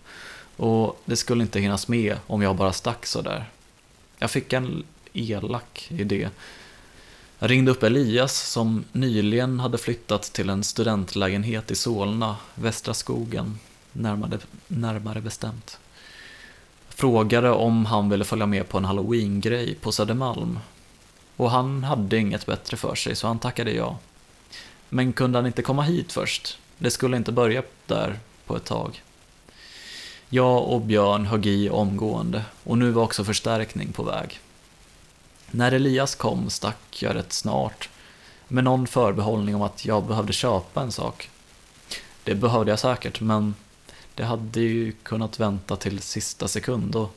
och 0.57 1.01
det 1.05 1.15
skulle 1.15 1.43
inte 1.43 1.59
hinnas 1.59 1.87
med 1.87 2.17
om 2.27 2.41
jag 2.41 2.55
bara 2.55 2.73
stack 2.73 3.05
sådär. 3.05 3.45
Jag 4.17 4.31
fick 4.31 4.53
en 4.53 4.83
elak 5.13 5.87
idé. 5.89 6.29
Jag 7.45 7.51
ringde 7.51 7.71
upp 7.71 7.83
Elias 7.83 8.51
som 8.51 8.83
nyligen 8.91 9.59
hade 9.59 9.77
flyttat 9.77 10.21
till 10.23 10.49
en 10.49 10.63
studentlägenhet 10.63 11.71
i 11.71 11.75
Solna, 11.75 12.35
Västra 12.55 12.93
skogen, 12.93 13.59
närmare, 13.91 14.39
närmare 14.67 15.21
bestämt. 15.21 15.79
Frågade 16.89 17.49
om 17.51 17.85
han 17.85 18.09
ville 18.09 18.23
följa 18.23 18.45
med 18.45 18.69
på 18.69 18.77
en 18.77 18.85
halloween-grej 18.85 19.75
på 19.75 19.91
Södermalm. 19.91 20.59
Och 21.35 21.51
han 21.51 21.83
hade 21.83 22.17
inget 22.17 22.45
bättre 22.45 22.77
för 22.77 22.95
sig, 22.95 23.15
så 23.15 23.27
han 23.27 23.39
tackade 23.39 23.71
ja. 23.71 23.97
Men 24.89 25.13
kunde 25.13 25.37
han 25.37 25.45
inte 25.45 25.61
komma 25.61 25.81
hit 25.81 26.11
först? 26.11 26.57
Det 26.77 26.91
skulle 26.91 27.17
inte 27.17 27.31
börja 27.31 27.63
där 27.85 28.19
på 28.45 28.55
ett 28.55 28.65
tag. 28.65 29.03
Jag 30.29 30.63
och 30.63 30.81
Björn 30.81 31.25
högg 31.25 31.45
i 31.45 31.69
omgående 31.69 32.45
och 32.63 32.77
nu 32.77 32.91
var 32.91 33.03
också 33.03 33.23
förstärkning 33.23 33.91
på 33.91 34.03
väg. 34.03 34.39
När 35.55 35.71
Elias 35.71 36.15
kom 36.15 36.49
stack 36.49 37.01
jag 37.03 37.15
rätt 37.15 37.33
snart 37.33 37.89
med 38.47 38.63
någon 38.63 38.87
förbehållning 38.87 39.55
om 39.55 39.61
att 39.61 39.85
jag 39.85 40.03
behövde 40.03 40.33
köpa 40.33 40.81
en 40.81 40.91
sak. 40.91 41.29
Det 42.23 42.35
behövde 42.35 42.71
jag 42.71 42.79
säkert, 42.79 43.21
men 43.21 43.55
det 44.15 44.23
hade 44.23 44.59
ju 44.59 44.91
kunnat 44.91 45.39
vänta 45.39 45.75
till 45.75 46.01
sista 46.01 46.47
sekund 46.47 46.95
och 46.95 47.15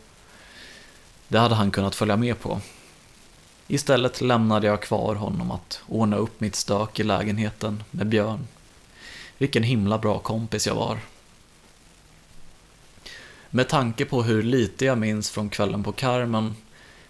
det 1.29 1.39
hade 1.39 1.55
han 1.55 1.71
kunnat 1.71 1.95
följa 1.95 2.17
med 2.17 2.41
på. 2.41 2.61
Istället 3.69 4.21
lämnade 4.21 4.67
jag 4.67 4.83
kvar 4.83 5.15
honom 5.15 5.51
att 5.51 5.83
ordna 5.87 6.17
upp 6.17 6.41
mitt 6.41 6.57
stök 6.57 7.01
i 7.01 7.03
lägenheten 7.03 7.83
med 7.91 8.07
Björn. 8.07 8.47
Vilken 9.39 9.63
himla 9.63 9.99
bra 9.99 10.19
kompis 10.19 10.67
jag 10.67 10.75
var. 10.75 10.99
Med 13.51 13.69
tanke 13.69 14.05
på 14.05 14.23
hur 14.23 14.43
lite 14.43 14.85
jag 14.85 14.99
minns 14.99 15.31
från 15.31 15.51
kvällen 15.51 15.85
på 15.85 15.93
Carmen 15.93 16.55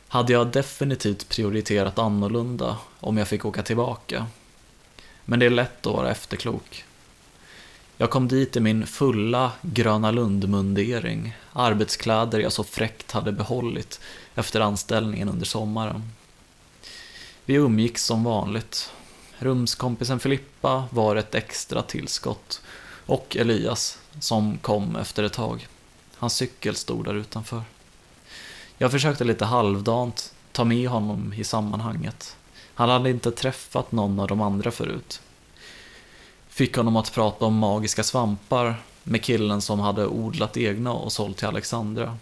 hade 0.09 0.33
jag 0.33 0.47
definitivt 0.47 1.29
prioriterat 1.29 1.99
annorlunda 1.99 2.77
om 3.01 3.17
jag 3.17 3.29
fick 3.29 3.45
åka 3.45 3.63
tillbaka. 3.63 4.27
Men 5.25 5.39
det 5.39 5.47
är 5.47 5.51
lätt 5.51 5.87
att 5.87 5.93
vara 5.93 6.11
efterklok. 6.11 6.85
Jag 7.97 8.11
kom 8.11 8.29
dit 8.29 8.57
i 8.57 8.61
min 8.61 8.87
fulla 8.87 9.53
Gröna 9.63 10.11
Lund-mundering, 10.11 11.37
arbetskläder 11.53 12.41
jag 12.41 12.53
så 12.53 12.65
fräckt 12.65 13.13
hade 13.13 13.33
behållit 13.33 14.01
efter 14.35 14.61
anställningen 14.61 15.29
under 15.29 15.47
sommaren. 15.47 16.03
Vi 17.45 17.55
umgicks 17.55 18.05
som 18.05 18.25
vanligt. 18.25 18.93
Rumskompisen 19.39 20.21
Filippa 20.21 20.85
var 20.91 21.17
ett 21.17 21.35
extra 21.35 21.83
tillskott 21.83 22.63
och 23.07 23.37
Elias 23.37 23.99
som 24.21 24.59
kom 24.59 24.97
efter 24.97 25.23
ett 25.23 25.33
tag. 25.33 25.67
Hans 26.17 26.37
cykel 26.37 26.75
stod 26.75 27.05
där 27.05 27.15
utanför. 27.15 27.63
Jag 28.81 28.91
försökte 28.91 29.25
lite 29.25 29.45
halvdant 29.45 30.35
ta 30.53 30.65
med 30.65 30.89
honom 30.89 31.33
i 31.33 31.45
sammanhanget. 31.45 32.37
Han 32.75 32.89
hade 32.89 33.11
inte 33.11 33.31
träffat 33.31 33.93
någon 33.93 34.21
av 34.21 34.29
de 34.29 34.41
andra 34.41 34.71
förut. 34.71 35.21
Fick 36.49 36.77
honom 36.77 36.97
att 36.97 37.13
prata 37.13 37.45
om 37.45 37.55
magiska 37.55 38.03
svampar 38.03 38.75
med 39.03 39.23
killen 39.23 39.61
som 39.61 39.81
hade 39.81 40.07
odlat 40.07 40.57
egna 40.57 40.93
och 40.93 41.13
sålt 41.13 41.37
till 41.37 41.47
Alexandra. 41.47 42.17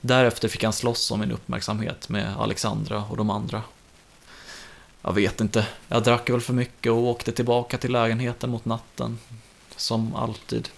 Därefter 0.00 0.48
fick 0.48 0.64
han 0.64 0.72
slåss 0.72 1.10
om 1.10 1.20
min 1.20 1.32
uppmärksamhet 1.32 2.08
med 2.08 2.36
Alexandra 2.38 3.04
och 3.10 3.16
de 3.16 3.30
andra. 3.30 3.62
Jag 5.02 5.12
vet 5.12 5.40
inte, 5.40 5.66
jag 5.88 6.02
drack 6.02 6.30
väl 6.30 6.40
för 6.40 6.52
mycket 6.52 6.92
och 6.92 6.98
åkte 6.98 7.32
tillbaka 7.32 7.78
till 7.78 7.92
lägenheten 7.92 8.50
mot 8.50 8.64
natten. 8.64 9.18
Som 9.76 10.14
alltid. 10.14 10.68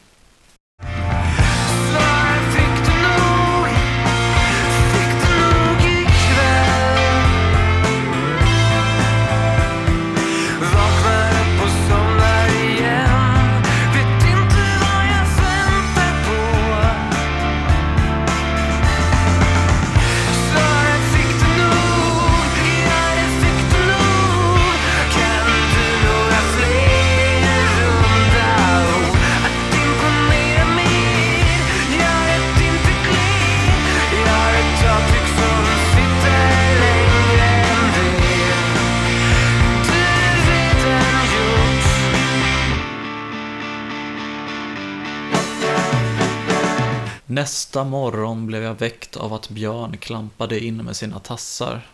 Nästa 47.42 47.84
morgon 47.84 48.46
blev 48.46 48.62
jag 48.62 48.74
väckt 48.74 49.16
av 49.16 49.32
att 49.32 49.48
Björn 49.48 49.96
klampade 49.96 50.64
in 50.64 50.76
med 50.76 50.96
sina 50.96 51.18
tassar. 51.18 51.86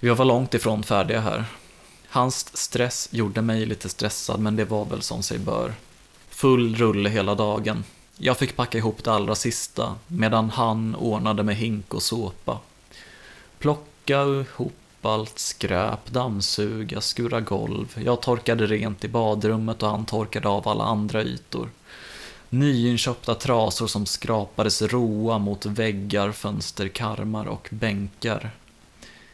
Vi 0.00 0.08
var 0.08 0.24
långt 0.24 0.54
ifrån 0.54 0.82
färdiga 0.82 1.20
här. 1.20 1.44
Hans 2.08 2.56
stress 2.56 3.08
gjorde 3.12 3.42
mig 3.42 3.66
lite 3.66 3.88
stressad, 3.88 4.40
men 4.40 4.56
det 4.56 4.64
var 4.64 4.84
väl 4.84 5.02
som 5.02 5.22
sig 5.22 5.38
bör. 5.38 5.74
Full 6.28 6.76
rulle 6.76 7.08
hela 7.08 7.34
dagen. 7.34 7.84
Jag 8.16 8.36
fick 8.38 8.56
packa 8.56 8.78
ihop 8.78 9.04
det 9.04 9.12
allra 9.12 9.34
sista, 9.34 9.94
medan 10.06 10.50
han 10.50 10.94
ordnade 10.94 11.42
med 11.42 11.56
hink 11.56 11.94
och 11.94 12.02
såpa. 12.02 12.58
Plocka 13.58 14.22
ihop 14.22 14.74
allt 15.02 15.38
skräp, 15.38 16.06
dammsuga, 16.06 17.00
skura 17.00 17.40
golv. 17.40 17.98
Jag 18.04 18.22
torkade 18.22 18.66
rent 18.66 19.04
i 19.04 19.08
badrummet 19.08 19.82
och 19.82 19.90
han 19.90 20.04
torkade 20.04 20.48
av 20.48 20.68
alla 20.68 20.84
andra 20.84 21.22
ytor. 21.22 21.68
Nyinköpta 22.52 23.34
trasor 23.34 23.86
som 23.86 24.06
skrapades 24.06 24.82
roa 24.82 25.38
mot 25.38 25.66
väggar, 25.66 26.32
fönsterkarmar 26.32 27.46
och 27.46 27.68
bänkar. 27.72 28.50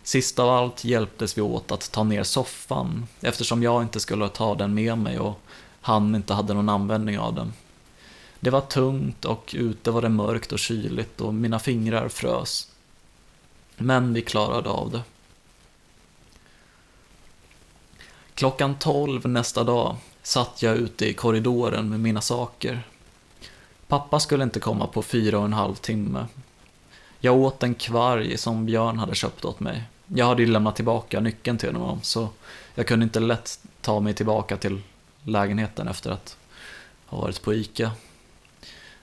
Sist 0.03 0.39
av 0.39 0.51
allt 0.51 0.85
hjälptes 0.85 1.39
vi 1.39 1.43
åt 1.43 1.73
att 1.73 1.93
ta 1.93 2.05
ner 2.05 2.23
soffan 2.23 3.07
eftersom 3.21 3.63
jag 3.63 3.83
inte 3.83 4.01
skulle 4.01 4.29
ta 4.29 4.55
den 4.55 4.75
med 4.75 4.99
mig 4.99 5.19
och 5.19 5.41
han 5.81 6.15
inte 6.15 6.35
hade 6.35 6.55
någon 6.55 6.69
användning 6.69 7.19
av 7.19 7.35
den. 7.35 7.53
Det 8.41 8.51
var 8.51 8.61
tungt 8.61 9.25
och 9.25 9.55
ute 9.59 9.91
var 9.91 10.03
det 10.03 10.09
mörkt 10.09 10.53
och 10.53 10.59
kyligt 10.59 11.21
och 11.21 11.35
mina 11.35 11.59
fingrar 11.59 12.09
frös. 12.09 12.69
Men 13.77 14.15
vi 14.15 14.23
klarade 14.23 14.69
av 14.69 14.91
det. 14.91 15.03
Klockan 18.35 18.79
tolv 18.79 19.29
nästa 19.29 19.65
dag 19.65 19.97
satt 20.23 20.63
jag 20.63 20.77
ute 20.77 21.07
i 21.07 21.15
korridoren 21.15 21.89
med 21.89 22.01
mina 22.01 22.21
saker. 22.21 22.83
Pappa 23.88 24.20
skulle 24.20 24.44
inte 24.44 24.61
komma 24.61 24.87
på 24.87 25.03
fyra 25.03 25.38
och 25.38 25.44
en 25.44 25.53
halv 25.53 25.75
timme. 25.75 26.27
Jag 27.20 27.37
åt 27.37 27.62
en 27.62 27.75
kvarg 27.75 28.38
som 28.38 28.66
Björn 28.66 28.99
hade 28.99 29.14
köpt 29.14 29.44
åt 29.44 29.61
mig. 29.61 29.83
Jag 30.07 30.27
hade 30.27 30.42
ju 30.42 30.49
lämnat 30.49 30.77
tillbaka 30.77 31.20
nyckeln 31.20 31.59
till 31.59 31.75
honom, 31.75 31.99
så 32.03 32.29
jag 32.75 32.87
kunde 32.87 33.05
inte 33.05 33.20
lätt 33.20 33.61
ta 33.81 34.01
mig 34.01 34.14
tillbaka 34.14 34.57
till 34.57 34.83
lägenheten 35.22 35.88
efter 35.88 36.11
att 36.11 36.37
ha 37.07 37.20
varit 37.20 37.42
på 37.42 37.55
ICA. 37.55 37.92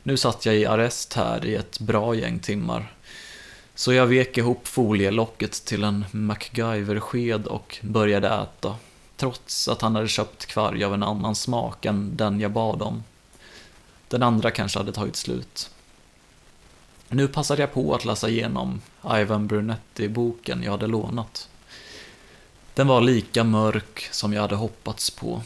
Nu 0.03 0.17
satt 0.17 0.45
jag 0.45 0.55
i 0.55 0.65
arrest 0.65 1.13
här 1.13 1.45
i 1.45 1.55
ett 1.55 1.79
bra 1.79 2.15
gäng 2.15 2.39
timmar. 2.39 2.93
Så 3.75 3.93
jag 3.93 4.07
vek 4.07 4.37
ihop 4.37 4.67
folielocket 4.67 5.65
till 5.65 5.83
en 5.83 6.05
MacGyver-sked 6.11 7.45
och 7.45 7.79
började 7.81 8.27
äta. 8.27 8.75
Trots 9.15 9.67
att 9.67 9.81
han 9.81 9.95
hade 9.95 10.07
köpt 10.07 10.45
kvarg 10.45 10.83
av 10.83 10.93
en 10.93 11.03
annan 11.03 11.35
smak 11.35 11.85
än 11.85 12.17
den 12.17 12.39
jag 12.39 12.51
bad 12.51 12.81
om. 12.81 13.03
Den 14.07 14.23
andra 14.23 14.51
kanske 14.51 14.79
hade 14.79 14.91
tagit 14.91 15.15
slut. 15.15 15.69
Nu 17.09 17.27
passade 17.27 17.61
jag 17.61 17.73
på 17.73 17.95
att 17.95 18.05
läsa 18.05 18.29
igenom 18.29 18.81
Ivan 19.15 19.47
Brunetti-boken 19.47 20.63
jag 20.63 20.71
hade 20.71 20.87
lånat. 20.87 21.49
Den 22.73 22.87
var 22.87 23.01
lika 23.01 23.43
mörk 23.43 24.07
som 24.11 24.33
jag 24.33 24.41
hade 24.41 24.55
hoppats 24.55 25.09
på. 25.09 25.41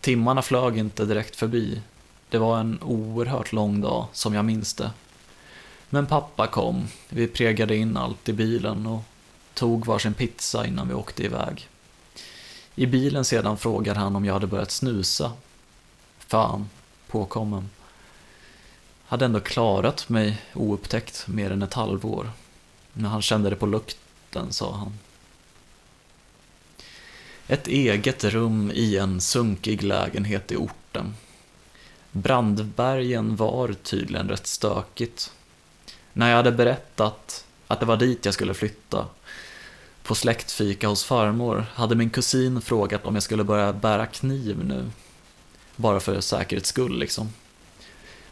Timmarna 0.00 0.42
flög 0.42 0.78
inte 0.78 1.04
direkt 1.04 1.36
förbi. 1.36 1.82
Det 2.28 2.38
var 2.38 2.58
en 2.58 2.78
oerhört 2.82 3.52
lång 3.52 3.80
dag, 3.80 4.06
som 4.12 4.34
jag 4.34 4.44
minns 4.44 4.74
det. 4.74 4.90
Men 5.90 6.06
pappa 6.06 6.46
kom, 6.46 6.88
vi 7.08 7.26
pregade 7.26 7.76
in 7.76 7.96
allt 7.96 8.28
i 8.28 8.32
bilen 8.32 8.86
och 8.86 9.02
tog 9.54 9.86
varsin 9.86 10.14
pizza 10.14 10.66
innan 10.66 10.88
vi 10.88 10.94
åkte 10.94 11.24
iväg. 11.24 11.68
I 12.74 12.86
bilen 12.86 13.24
sedan 13.24 13.58
frågade 13.58 14.00
han 14.00 14.16
om 14.16 14.24
jag 14.24 14.32
hade 14.32 14.46
börjat 14.46 14.70
snusa. 14.70 15.32
Fan, 16.18 16.68
påkommen. 17.16 17.70
Hade 19.06 19.24
ändå 19.24 19.40
klarat 19.40 20.08
mig 20.08 20.42
oupptäckt 20.54 21.28
mer 21.28 21.50
än 21.50 21.62
ett 21.62 21.74
halvår. 21.74 22.30
När 22.92 23.08
han 23.08 23.22
kände 23.22 23.50
det 23.50 23.56
på 23.56 23.66
lukten, 23.66 24.52
sa 24.52 24.72
han. 24.72 24.98
Ett 27.48 27.66
eget 27.66 28.24
rum 28.24 28.70
i 28.74 28.96
en 28.96 29.20
sunkig 29.20 29.82
lägenhet 29.82 30.52
i 30.52 30.56
orten. 30.56 31.14
Brandbergen 32.12 33.36
var 33.36 33.74
tydligen 33.82 34.28
rätt 34.28 34.46
stökigt. 34.46 35.32
När 36.12 36.28
jag 36.28 36.36
hade 36.36 36.52
berättat 36.52 37.44
att 37.66 37.80
det 37.80 37.86
var 37.86 37.96
dit 37.96 38.24
jag 38.24 38.34
skulle 38.34 38.54
flytta, 38.54 39.06
på 40.02 40.14
släktfika 40.14 40.88
hos 40.88 41.04
farmor, 41.04 41.66
hade 41.74 41.94
min 41.94 42.10
kusin 42.10 42.60
frågat 42.60 43.06
om 43.06 43.14
jag 43.14 43.22
skulle 43.22 43.44
börja 43.44 43.72
bära 43.72 44.06
kniv 44.06 44.64
nu. 44.64 44.90
Bara 45.76 46.00
för 46.00 46.20
säkerhets 46.20 46.68
skull 46.68 46.98
liksom. 46.98 47.28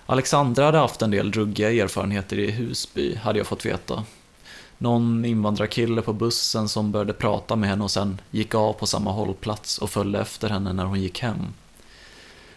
Alexandra 0.07 0.65
hade 0.65 0.79
haft 0.79 1.03
en 1.03 1.11
del 1.11 1.33
ruggiga 1.33 1.73
erfarenheter 1.85 2.39
i 2.39 2.51
Husby, 2.51 3.15
hade 3.17 3.39
jag 3.39 3.47
fått 3.47 3.67
veta. 3.67 4.05
Någon 4.79 5.25
invandrarkille 5.25 6.03
på 6.03 6.13
bussen 6.13 6.69
som 6.69 6.93
började 6.93 7.13
prata 7.13 7.57
med 7.57 7.69
henne 7.69 7.85
och 7.85 7.91
sen 7.91 8.21
gick 8.31 8.55
av 8.55 8.73
på 8.73 8.87
samma 8.87 9.13
hållplats 9.13 9.79
och 9.79 9.91
följde 9.91 10.21
efter 10.21 10.49
henne 10.49 10.73
när 10.73 10.85
hon 10.85 11.01
gick 11.01 11.21
hem. 11.21 11.47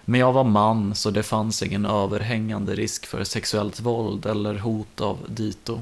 Men 0.05 0.19
jag 0.19 0.33
var 0.33 0.43
man, 0.43 0.95
så 0.95 1.11
det 1.11 1.23
fanns 1.23 1.63
ingen 1.63 1.85
överhängande 1.85 2.75
risk 2.75 3.05
för 3.05 3.23
sexuellt 3.23 3.79
våld 3.79 4.25
eller 4.25 4.55
hot 4.55 5.01
av 5.01 5.17
dito. 5.27 5.79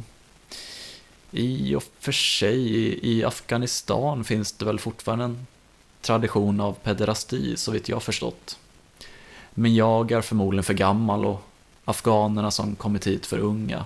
I 1.31 1.75
och 1.75 1.83
för 1.99 2.11
sig, 2.11 2.99
i 3.07 3.23
Afghanistan 3.23 4.23
finns 4.23 4.51
det 4.51 4.65
väl 4.65 4.79
fortfarande 4.79 5.25
en 5.25 5.47
tradition 6.01 6.61
av 6.61 6.73
pederasti, 6.73 7.57
så 7.57 7.71
vitt 7.71 7.89
jag 7.89 8.03
förstått. 8.03 8.59
Men 9.57 9.75
jag 9.75 10.11
är 10.11 10.21
förmodligen 10.21 10.63
för 10.63 10.73
gammal 10.73 11.25
och 11.25 11.41
afghanerna 11.85 12.51
som 12.51 12.75
kommit 12.75 13.07
hit 13.07 13.25
för 13.25 13.39
unga. 13.39 13.85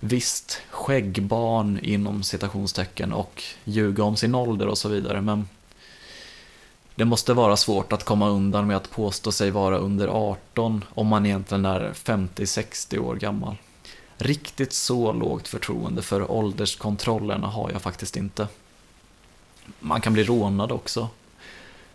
Visst, 0.00 0.60
skäggbarn 0.70 1.78
inom 1.82 2.22
citationstecken 2.22 3.12
och 3.12 3.42
ljuga 3.64 4.04
om 4.04 4.16
sin 4.16 4.34
ålder 4.34 4.66
och 4.66 4.78
så 4.78 4.88
vidare, 4.88 5.20
men 5.20 5.48
det 6.94 7.04
måste 7.04 7.34
vara 7.34 7.56
svårt 7.56 7.92
att 7.92 8.04
komma 8.04 8.28
undan 8.28 8.66
med 8.66 8.76
att 8.76 8.90
påstå 8.90 9.32
sig 9.32 9.50
vara 9.50 9.78
under 9.78 10.08
18 10.08 10.84
om 10.94 11.06
man 11.06 11.26
egentligen 11.26 11.64
är 11.64 11.92
50-60 11.92 12.98
år 12.98 13.14
gammal. 13.14 13.56
Riktigt 14.18 14.72
så 14.72 15.12
lågt 15.12 15.48
förtroende 15.48 16.02
för 16.02 16.30
ålderskontrollerna 16.30 17.46
har 17.46 17.70
jag 17.70 17.82
faktiskt 17.82 18.16
inte. 18.16 18.48
Man 19.80 20.00
kan 20.00 20.12
bli 20.12 20.24
rånad 20.24 20.72
också. 20.72 21.08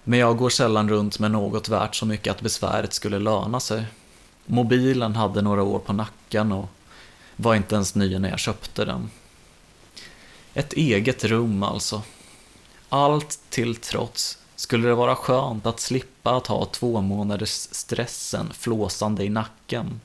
Men 0.04 0.20
jag 0.20 0.38
går 0.38 0.50
sällan 0.50 0.90
runt 0.90 1.20
med 1.20 1.32
något 1.32 1.70
värt 1.70 1.96
så 1.96 2.06
mycket 2.06 2.32
att 2.32 2.42
besväret 2.42 2.94
skulle 2.94 3.20
löna 3.20 3.60
sig. 3.60 3.86
Mobilen 4.46 5.16
hade 5.16 5.42
några 5.42 5.64
år 5.64 5.80
på 5.80 5.94
nacken 5.94 6.52
och 6.52 6.70
var 7.36 7.56
inte 7.56 7.76
ens 7.76 7.96
ny 7.96 8.20
när 8.20 8.30
jag 8.30 8.40
köpte 8.40 8.86
den. 8.86 9.10
Ett 10.54 10.74
eget 10.74 11.24
rum 11.24 11.64
alltså. 11.64 12.02
Allt 12.90 13.40
till 13.50 13.76
trots 13.76 14.38
skulle 14.56 14.88
det 14.88 14.96
vara 14.96 15.16
skönt 15.16 15.66
att 15.66 15.80
slippa 15.80 16.36
att 16.36 16.48
ha 16.48 16.66
två 16.66 17.02
månaders 17.02 17.68
stressen 17.72 18.54
flåsande 18.54 19.24
i 19.24 19.30
nacken. 19.30 20.02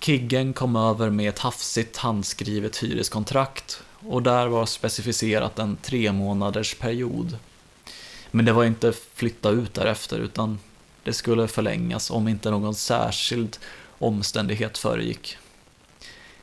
Kiggen 0.00 0.52
kom 0.52 0.76
över 0.76 1.10
med 1.10 1.28
ett 1.28 1.38
hafsigt 1.38 1.96
handskrivet 1.96 2.76
hyreskontrakt 2.76 3.82
och 4.08 4.22
där 4.22 4.46
var 4.46 4.66
specificerat 4.66 5.58
en 5.58 5.76
tre 5.76 6.12
månaders 6.12 6.74
period. 6.74 7.38
Men 8.34 8.44
det 8.44 8.52
var 8.52 8.64
inte 8.64 8.92
flytta 9.14 9.50
ut 9.50 9.74
därefter 9.74 10.18
utan 10.18 10.58
det 11.04 11.12
skulle 11.12 11.48
förlängas 11.48 12.10
om 12.10 12.28
inte 12.28 12.50
någon 12.50 12.74
särskild 12.74 13.58
omständighet 13.98 14.78
föregick. 14.78 15.36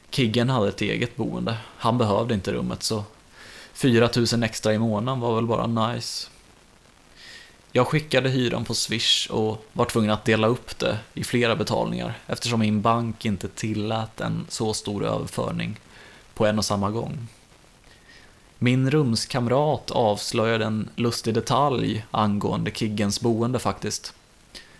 Kiggen 0.09 0.49
hade 0.49 0.69
ett 0.69 0.81
eget 0.81 1.15
boende, 1.15 1.57
han 1.77 1.97
behövde 1.97 2.33
inte 2.33 2.53
rummet 2.53 2.83
så 2.83 3.03
4000 3.73 4.43
extra 4.43 4.73
i 4.73 4.79
månaden 4.79 5.19
var 5.19 5.35
väl 5.35 5.45
bara 5.45 5.67
nice. 5.67 6.29
Jag 7.71 7.87
skickade 7.87 8.29
hyran 8.29 8.65
på 8.65 8.73
Swish 8.73 9.27
och 9.29 9.65
var 9.73 9.85
tvungen 9.85 10.11
att 10.11 10.25
dela 10.25 10.47
upp 10.47 10.79
det 10.79 10.97
i 11.13 11.23
flera 11.23 11.55
betalningar 11.55 12.13
eftersom 12.27 12.59
min 12.59 12.81
bank 12.81 13.25
inte 13.25 13.47
tillät 13.47 14.21
en 14.21 14.45
så 14.49 14.73
stor 14.73 15.05
överföring 15.05 15.79
på 16.33 16.45
en 16.45 16.57
och 16.57 16.65
samma 16.65 16.91
gång. 16.91 17.27
Min 18.61 18.91
rumskamrat 18.91 19.91
avslöjade 19.91 20.65
en 20.65 20.89
lustig 20.95 21.33
detalj 21.33 22.05
angående 22.11 22.71
Kiggens 22.71 23.21
boende 23.21 23.59
faktiskt. 23.59 24.13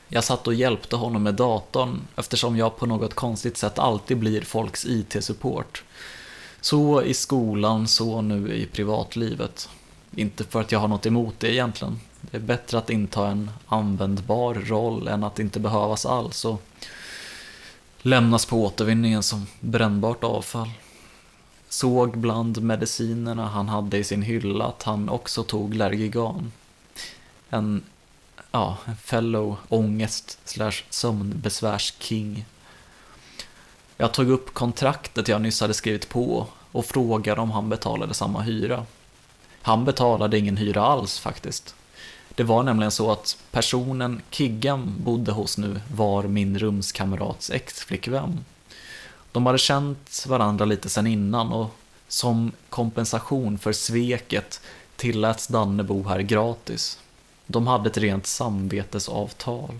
Jag 0.08 0.24
satt 0.24 0.48
och 0.48 0.54
hjälpte 0.54 0.96
honom 0.96 1.24
med 1.24 1.36
datorn 1.36 2.02
eftersom 2.16 2.58
jag 2.58 2.78
på 2.78 2.86
något 2.86 3.14
konstigt 3.14 3.58
sätt 3.58 3.80
alltid 3.80 4.18
blir 4.18 4.42
folks 4.42 4.86
IT-support. 4.86 5.84
Så 6.62 7.04
i 7.04 7.14
skolan, 7.14 7.88
så 7.88 8.22
nu 8.22 8.54
i 8.54 8.66
privatlivet. 8.66 9.70
Inte 10.16 10.44
för 10.44 10.62
att 10.62 10.72
jag 10.72 10.80
har 10.80 10.88
något 10.88 11.06
emot 11.06 11.36
det 11.38 11.54
egentligen. 11.54 12.00
Det 12.22 12.38
är 12.38 12.42
bättre 12.42 12.78
att 12.78 12.90
inta 12.90 13.28
en 13.28 13.52
användbar 13.68 14.54
roll 14.54 15.08
än 15.08 15.24
att 15.24 15.40
inte 15.40 15.60
behövas 15.60 16.06
alls 16.06 16.46
och 16.46 16.62
lämnas 18.02 18.46
på 18.46 18.64
återvinningen 18.64 19.24
som 19.24 19.48
brännbart 19.60 20.24
avfall. 20.24 20.70
Såg 21.70 22.18
bland 22.18 22.62
medicinerna 22.62 23.48
han 23.48 23.70
hade 23.70 23.98
i 23.98 24.04
sin 24.04 24.22
hylla 24.22 24.66
att 24.66 24.84
han 24.84 25.10
också 25.10 25.44
tog 25.44 25.74
Lergigan. 25.74 26.52
En, 27.50 27.84
ja, 28.52 28.78
en 28.86 28.96
fellow 28.96 29.56
ångest 29.70 30.40
slash 30.46 30.84
sömnbesvärs-king. 30.90 32.46
Jag 33.98 34.14
tog 34.14 34.30
upp 34.30 34.54
kontraktet 34.54 35.28
jag 35.28 35.42
nyss 35.42 35.62
hade 35.62 35.74
skrivit 35.74 36.10
på 36.10 36.48
och 36.72 36.86
frågade 36.86 37.42
om 37.42 37.52
han 37.52 37.70
betalade 37.70 38.14
samma 38.14 38.42
hyra. 38.42 38.86
Han 39.62 39.86
betalade 39.86 40.38
ingen 40.38 40.58
hyra 40.58 40.84
alls 40.84 41.20
faktiskt. 41.20 41.76
Det 42.36 42.44
var 42.44 42.64
nämligen 42.64 42.92
så 42.92 43.12
att 43.12 43.38
personen 43.52 44.22
Kiggan 44.30 44.96
bodde 45.04 45.32
hos 45.32 45.58
nu 45.58 45.82
var 45.96 46.24
min 46.24 46.60
rumskamrats 46.60 47.50
exflickvän. 47.50 48.46
De 49.32 49.46
hade 49.46 49.58
känt 49.58 50.26
varandra 50.28 50.66
lite 50.66 50.90
sen 50.90 51.08
innan 51.08 51.52
och 51.52 51.76
Som 52.08 52.52
kompensation 52.70 53.58
för 53.58 53.74
sveket 53.74 54.62
tilläts 54.96 55.48
Danne 55.48 55.84
bo 55.84 56.08
här 56.08 56.20
gratis. 56.20 57.00
De 57.48 57.68
hade 57.68 57.90
ett 57.90 57.98
rent 57.98 58.28
samvetesavtal. 58.28 59.80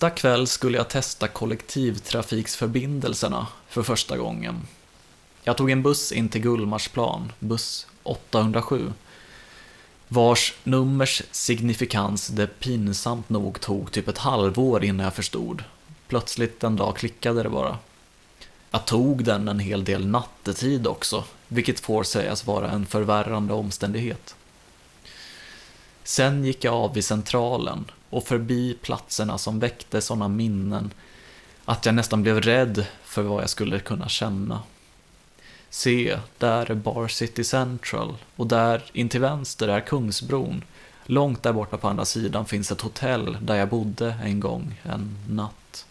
Nästa 0.00 0.16
kväll 0.16 0.46
skulle 0.46 0.78
jag 0.78 0.88
testa 0.88 1.28
kollektivtrafiksförbindelserna 1.28 3.46
för 3.68 3.82
första 3.82 4.16
gången. 4.16 4.66
Jag 5.42 5.56
tog 5.56 5.70
en 5.70 5.82
buss 5.82 6.12
in 6.12 6.28
till 6.28 6.40
Gullmarsplan, 6.40 7.32
buss 7.38 7.86
807, 8.02 8.92
vars 10.08 10.54
nummers 10.64 11.22
signifikans 11.30 12.28
det 12.28 12.46
pinsamt 12.46 13.28
nog 13.28 13.60
tog 13.60 13.92
typ 13.92 14.08
ett 14.08 14.18
halvår 14.18 14.84
innan 14.84 15.04
jag 15.04 15.14
förstod. 15.14 15.64
Plötsligt 16.08 16.64
en 16.64 16.76
dag 16.76 16.96
klickade 16.96 17.42
det 17.42 17.48
bara. 17.48 17.78
Jag 18.70 18.86
tog 18.86 19.24
den 19.24 19.48
en 19.48 19.58
hel 19.58 19.84
del 19.84 20.06
nattetid 20.06 20.86
också, 20.86 21.24
vilket 21.48 21.80
får 21.80 22.02
sägas 22.02 22.46
vara 22.46 22.70
en 22.70 22.86
förvärrande 22.86 23.54
omständighet. 23.54 24.34
Sen 26.04 26.44
gick 26.44 26.64
jag 26.64 26.74
av 26.74 26.94
vid 26.94 27.04
centralen 27.04 27.84
och 28.10 28.26
förbi 28.26 28.76
platserna 28.82 29.38
som 29.38 29.60
väckte 29.60 30.00
sådana 30.00 30.28
minnen 30.28 30.90
att 31.64 31.86
jag 31.86 31.94
nästan 31.94 32.22
blev 32.22 32.40
rädd 32.40 32.86
för 33.04 33.22
vad 33.22 33.42
jag 33.42 33.50
skulle 33.50 33.78
kunna 33.78 34.08
känna. 34.08 34.62
Se, 35.70 36.18
där 36.38 36.70
är 36.70 36.74
Bar 36.74 37.08
City 37.08 37.44
Central 37.44 38.16
och 38.36 38.46
där 38.46 38.82
in 38.92 39.08
till 39.08 39.20
vänster 39.20 39.68
är 39.68 39.80
Kungsbron. 39.80 40.64
Långt 41.06 41.42
där 41.42 41.52
borta 41.52 41.76
på 41.76 41.88
andra 41.88 42.04
sidan 42.04 42.46
finns 42.46 42.72
ett 42.72 42.80
hotell 42.80 43.38
där 43.42 43.54
jag 43.54 43.68
bodde 43.68 44.14
en 44.24 44.40
gång, 44.40 44.80
en 44.82 45.18
natt. 45.28 45.86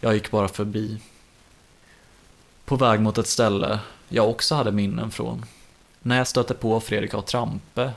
Jag 0.00 0.14
gick 0.14 0.30
bara 0.30 0.48
förbi. 0.48 1.00
På 2.64 2.76
väg 2.76 3.00
mot 3.00 3.18
ett 3.18 3.26
ställe 3.26 3.78
jag 4.08 4.30
också 4.30 4.54
hade 4.54 4.72
minnen 4.72 5.10
från. 5.10 5.44
När 6.02 6.18
jag 6.18 6.28
stötte 6.28 6.54
på 6.54 6.80
Fredrik 6.80 7.14
och 7.14 7.26
Trampe 7.26 7.92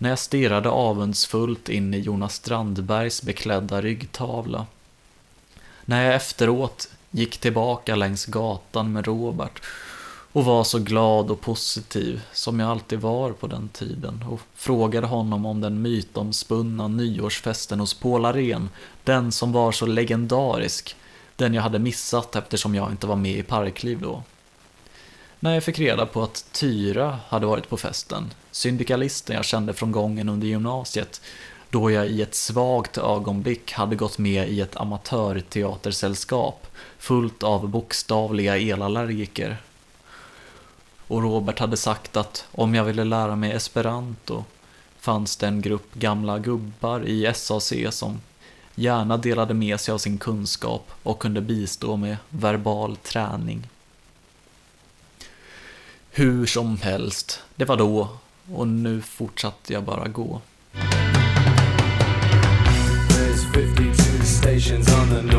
när 0.00 0.08
jag 0.10 0.18
stirrade 0.18 0.68
avundsfullt 0.68 1.68
in 1.68 1.94
i 1.94 1.98
Jonas 1.98 2.34
Strandbergs 2.34 3.22
beklädda 3.22 3.80
ryggtavla. 3.80 4.66
När 5.84 6.04
jag 6.04 6.14
efteråt 6.14 6.88
gick 7.10 7.38
tillbaka 7.38 7.96
längs 7.96 8.26
gatan 8.26 8.92
med 8.92 9.06
Robert 9.06 9.62
och 10.32 10.44
var 10.44 10.64
så 10.64 10.78
glad 10.78 11.30
och 11.30 11.40
positiv 11.40 12.20
som 12.32 12.60
jag 12.60 12.70
alltid 12.70 13.00
var 13.00 13.32
på 13.32 13.46
den 13.46 13.68
tiden 13.68 14.24
och 14.28 14.40
frågade 14.54 15.06
honom 15.06 15.46
om 15.46 15.60
den 15.60 15.82
mytomspunna 15.82 16.88
nyårsfesten 16.88 17.80
hos 17.80 17.94
Paul 17.94 18.24
Arén, 18.24 18.68
den 19.04 19.32
som 19.32 19.52
var 19.52 19.72
så 19.72 19.86
legendarisk, 19.86 20.96
den 21.36 21.54
jag 21.54 21.62
hade 21.62 21.78
missat 21.78 22.36
eftersom 22.36 22.74
jag 22.74 22.90
inte 22.90 23.06
var 23.06 23.16
med 23.16 23.38
i 23.38 23.42
Parkliv 23.42 24.00
då. 24.00 24.22
När 25.42 25.54
jag 25.54 25.64
fick 25.64 25.78
reda 25.78 26.06
på 26.06 26.22
att 26.22 26.44
Tyra 26.52 27.18
hade 27.28 27.46
varit 27.46 27.68
på 27.68 27.76
festen, 27.76 28.30
syndikalisten 28.50 29.36
jag 29.36 29.44
kände 29.44 29.74
från 29.74 29.92
gången 29.92 30.28
under 30.28 30.46
gymnasiet, 30.46 31.20
då 31.70 31.90
jag 31.90 32.08
i 32.08 32.22
ett 32.22 32.34
svagt 32.34 32.98
ögonblick 32.98 33.72
hade 33.72 33.96
gått 33.96 34.18
med 34.18 34.48
i 34.48 34.60
ett 34.60 34.76
amatörteatersällskap 34.76 36.66
fullt 36.98 37.42
av 37.42 37.68
bokstavliga 37.68 38.56
elallergiker. 38.58 39.56
Och 41.06 41.22
Robert 41.22 41.58
hade 41.58 41.76
sagt 41.76 42.16
att 42.16 42.46
om 42.52 42.74
jag 42.74 42.84
ville 42.84 43.04
lära 43.04 43.36
mig 43.36 43.52
esperanto 43.52 44.44
fanns 44.98 45.36
det 45.36 45.46
en 45.46 45.60
grupp 45.60 45.94
gamla 45.94 46.38
gubbar 46.38 47.00
i 47.06 47.32
SAC 47.34 47.72
som 47.90 48.20
gärna 48.74 49.16
delade 49.16 49.54
med 49.54 49.80
sig 49.80 49.92
av 49.92 49.98
sin 49.98 50.18
kunskap 50.18 50.90
och 51.02 51.18
kunde 51.18 51.40
bistå 51.40 51.96
med 51.96 52.16
verbal 52.28 52.96
träning. 52.96 53.68
Hur 56.12 56.46
som 56.46 56.78
helst, 56.82 57.40
det 57.56 57.64
var 57.64 57.76
då 57.76 58.08
och 58.52 58.68
nu 58.68 59.00
fortsatte 59.02 59.72
jag 59.72 59.84
bara 59.84 60.08
gå. 60.08 60.40
There's 63.08 63.52
52 63.54 64.24
stations 64.24 64.88
on 64.88 65.08
the 65.08 65.30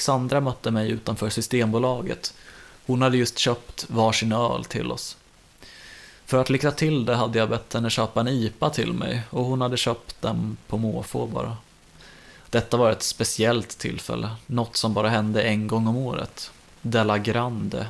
Alexandra 0.00 0.40
mötte 0.40 0.70
mig 0.70 0.90
utanför 0.90 1.30
Systembolaget. 1.30 2.34
Hon 2.86 3.02
hade 3.02 3.16
just 3.16 3.38
köpt 3.38 3.90
varsin 3.90 4.32
öl 4.32 4.64
till 4.64 4.92
oss. 4.92 5.16
För 6.26 6.38
att 6.38 6.50
lycka 6.50 6.70
till 6.70 7.04
det 7.04 7.14
hade 7.14 7.38
jag 7.38 7.48
bett 7.48 7.74
henne 7.74 7.90
köpa 7.90 8.20
en 8.20 8.28
IPA 8.28 8.70
till 8.70 8.92
mig 8.92 9.22
och 9.30 9.44
hon 9.44 9.60
hade 9.60 9.76
köpt 9.76 10.22
den 10.22 10.56
på 10.66 10.78
måfå 10.78 11.26
bara. 11.26 11.56
Detta 12.50 12.76
var 12.76 12.90
ett 12.90 13.02
speciellt 13.02 13.78
tillfälle, 13.78 14.30
något 14.46 14.76
som 14.76 14.94
bara 14.94 15.08
hände 15.08 15.42
en 15.42 15.66
gång 15.68 15.86
om 15.86 15.96
året. 15.96 16.50
Della 16.82 17.18
Grande. 17.18 17.86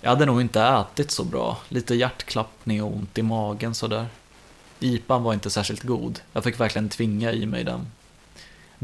Jag 0.00 0.10
hade 0.10 0.26
nog 0.26 0.40
inte 0.40 0.62
ätit 0.62 1.10
så 1.10 1.24
bra, 1.24 1.58
lite 1.68 1.94
hjärtklappning 1.94 2.82
och 2.82 2.92
ont 2.92 3.18
i 3.18 3.22
magen 3.22 3.74
sådär. 3.74 4.06
IPAn 4.80 5.22
var 5.22 5.34
inte 5.34 5.50
särskilt 5.50 5.82
god, 5.82 6.20
jag 6.32 6.44
fick 6.44 6.60
verkligen 6.60 6.88
tvinga 6.88 7.32
i 7.32 7.46
mig 7.46 7.64
den. 7.64 7.86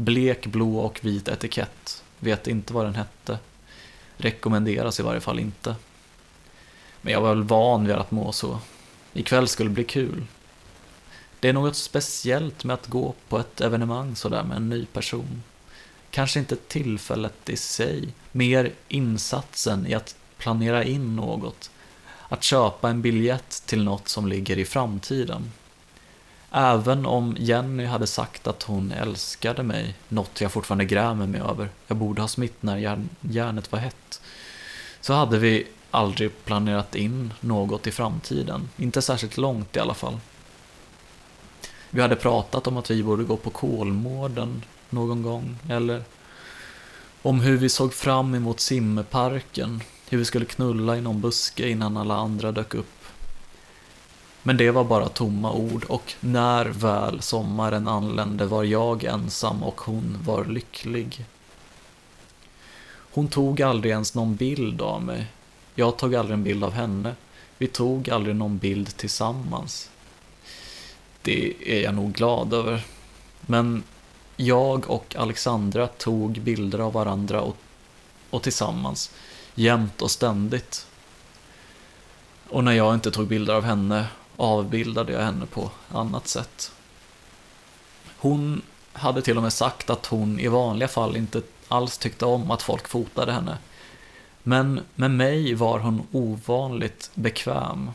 Blek, 0.01 0.45
blå 0.45 0.79
och 0.79 0.99
vit 1.01 1.27
etikett. 1.27 2.03
Vet 2.19 2.47
inte 2.47 2.73
vad 2.73 2.85
den 2.85 2.95
hette. 2.95 3.39
Rekommenderas 4.17 4.99
i 4.99 5.03
varje 5.03 5.19
fall 5.19 5.39
inte. 5.39 5.75
Men 7.01 7.13
jag 7.13 7.21
var 7.21 7.29
väl 7.29 7.43
van 7.43 7.87
vid 7.87 7.95
att 7.95 8.11
må 8.11 8.31
så. 8.31 8.59
Ikväll 9.13 9.47
skulle 9.47 9.69
bli 9.69 9.83
kul. 9.83 10.23
Det 11.39 11.49
är 11.49 11.53
något 11.53 11.75
speciellt 11.75 12.63
med 12.63 12.73
att 12.73 12.87
gå 12.87 13.13
på 13.29 13.39
ett 13.39 13.61
evenemang 13.61 14.15
sådär 14.15 14.43
med 14.43 14.57
en 14.57 14.69
ny 14.69 14.85
person. 14.85 15.43
Kanske 16.11 16.39
inte 16.39 16.55
tillfället 16.55 17.49
i 17.49 17.57
sig, 17.57 18.13
mer 18.31 18.71
insatsen 18.87 19.87
i 19.87 19.93
att 19.93 20.15
planera 20.37 20.83
in 20.83 21.15
något. 21.15 21.71
Att 22.29 22.43
köpa 22.43 22.89
en 22.89 23.01
biljett 23.01 23.63
till 23.65 23.83
något 23.83 24.07
som 24.07 24.27
ligger 24.27 24.59
i 24.59 24.65
framtiden. 24.65 25.51
Även 26.51 27.05
om 27.05 27.35
Jenny 27.39 27.85
hade 27.85 28.07
sagt 28.07 28.47
att 28.47 28.63
hon 28.63 28.91
älskade 28.91 29.63
mig, 29.63 29.95
något 30.09 30.41
jag 30.41 30.51
fortfarande 30.51 30.85
grämer 30.85 31.27
mig 31.27 31.41
över, 31.41 31.69
jag 31.87 31.97
borde 31.97 32.21
ha 32.21 32.27
smitt 32.27 32.63
när 32.63 32.77
järn- 32.77 33.09
järnet 33.21 33.71
var 33.71 33.79
hett, 33.79 34.21
så 35.01 35.13
hade 35.13 35.39
vi 35.39 35.67
aldrig 35.91 36.45
planerat 36.45 36.95
in 36.95 37.33
något 37.39 37.87
i 37.87 37.91
framtiden. 37.91 38.69
Inte 38.77 39.01
särskilt 39.01 39.37
långt 39.37 39.75
i 39.75 39.79
alla 39.79 39.93
fall. 39.93 40.19
Vi 41.89 42.01
hade 42.01 42.15
pratat 42.15 42.67
om 42.67 42.77
att 42.77 42.91
vi 42.91 43.03
borde 43.03 43.23
gå 43.23 43.37
på 43.37 43.49
Kolmården 43.49 44.63
någon 44.89 45.21
gång, 45.21 45.57
eller 45.69 46.03
om 47.21 47.39
hur 47.39 47.57
vi 47.57 47.69
såg 47.69 47.93
fram 47.93 48.35
emot 48.35 48.59
simmeparken, 48.59 49.81
hur 50.09 50.17
vi 50.17 50.25
skulle 50.25 50.45
knulla 50.45 50.97
i 50.97 51.01
någon 51.01 51.21
buske 51.21 51.69
innan 51.69 51.97
alla 51.97 52.15
andra 52.15 52.51
dök 52.51 52.73
upp. 52.73 53.00
Men 54.43 54.57
det 54.57 54.71
var 54.71 54.83
bara 54.83 55.09
tomma 55.09 55.51
ord 55.51 55.83
och 55.83 56.13
när 56.19 56.65
väl 56.65 57.21
sommaren 57.21 57.87
anlände 57.87 58.45
var 58.45 58.63
jag 58.63 59.03
ensam 59.03 59.63
och 59.63 59.81
hon 59.81 60.17
var 60.25 60.45
lycklig. 60.45 61.25
Hon 63.13 63.27
tog 63.27 63.61
aldrig 63.61 63.91
ens 63.91 64.15
någon 64.15 64.35
bild 64.35 64.81
av 64.81 65.03
mig. 65.03 65.25
Jag 65.75 65.97
tog 65.97 66.15
aldrig 66.15 66.33
en 66.33 66.43
bild 66.43 66.63
av 66.63 66.71
henne. 66.71 67.15
Vi 67.57 67.67
tog 67.67 68.09
aldrig 68.09 68.35
någon 68.35 68.57
bild 68.57 68.97
tillsammans. 68.97 69.89
Det 71.21 71.53
är 71.65 71.83
jag 71.83 71.93
nog 71.95 72.13
glad 72.13 72.53
över. 72.53 72.85
Men 73.41 73.83
jag 74.37 74.89
och 74.89 75.15
Alexandra 75.15 75.87
tog 75.87 76.41
bilder 76.41 76.79
av 76.79 76.93
varandra 76.93 77.41
och, 77.41 77.57
och 78.29 78.43
tillsammans, 78.43 79.11
jämt 79.55 80.01
och 80.01 80.11
ständigt. 80.11 80.87
Och 82.49 82.63
när 82.63 82.71
jag 82.71 82.93
inte 82.93 83.11
tog 83.11 83.27
bilder 83.27 83.53
av 83.53 83.63
henne 83.63 84.05
avbildade 84.37 85.13
jag 85.13 85.21
henne 85.21 85.45
på 85.45 85.71
annat 85.89 86.27
sätt. 86.27 86.71
Hon 88.17 88.61
hade 88.93 89.21
till 89.21 89.37
och 89.37 89.43
med 89.43 89.53
sagt 89.53 89.89
att 89.89 90.05
hon 90.05 90.39
i 90.39 90.47
vanliga 90.47 90.87
fall 90.87 91.17
inte 91.17 91.41
alls 91.67 91.97
tyckte 91.97 92.25
om 92.25 92.51
att 92.51 92.61
folk 92.61 92.87
fotade 92.87 93.31
henne. 93.31 93.57
Men 94.43 94.79
med 94.95 95.11
mig 95.11 95.53
var 95.53 95.79
hon 95.79 96.07
ovanligt 96.11 97.11
bekväm. 97.13 97.91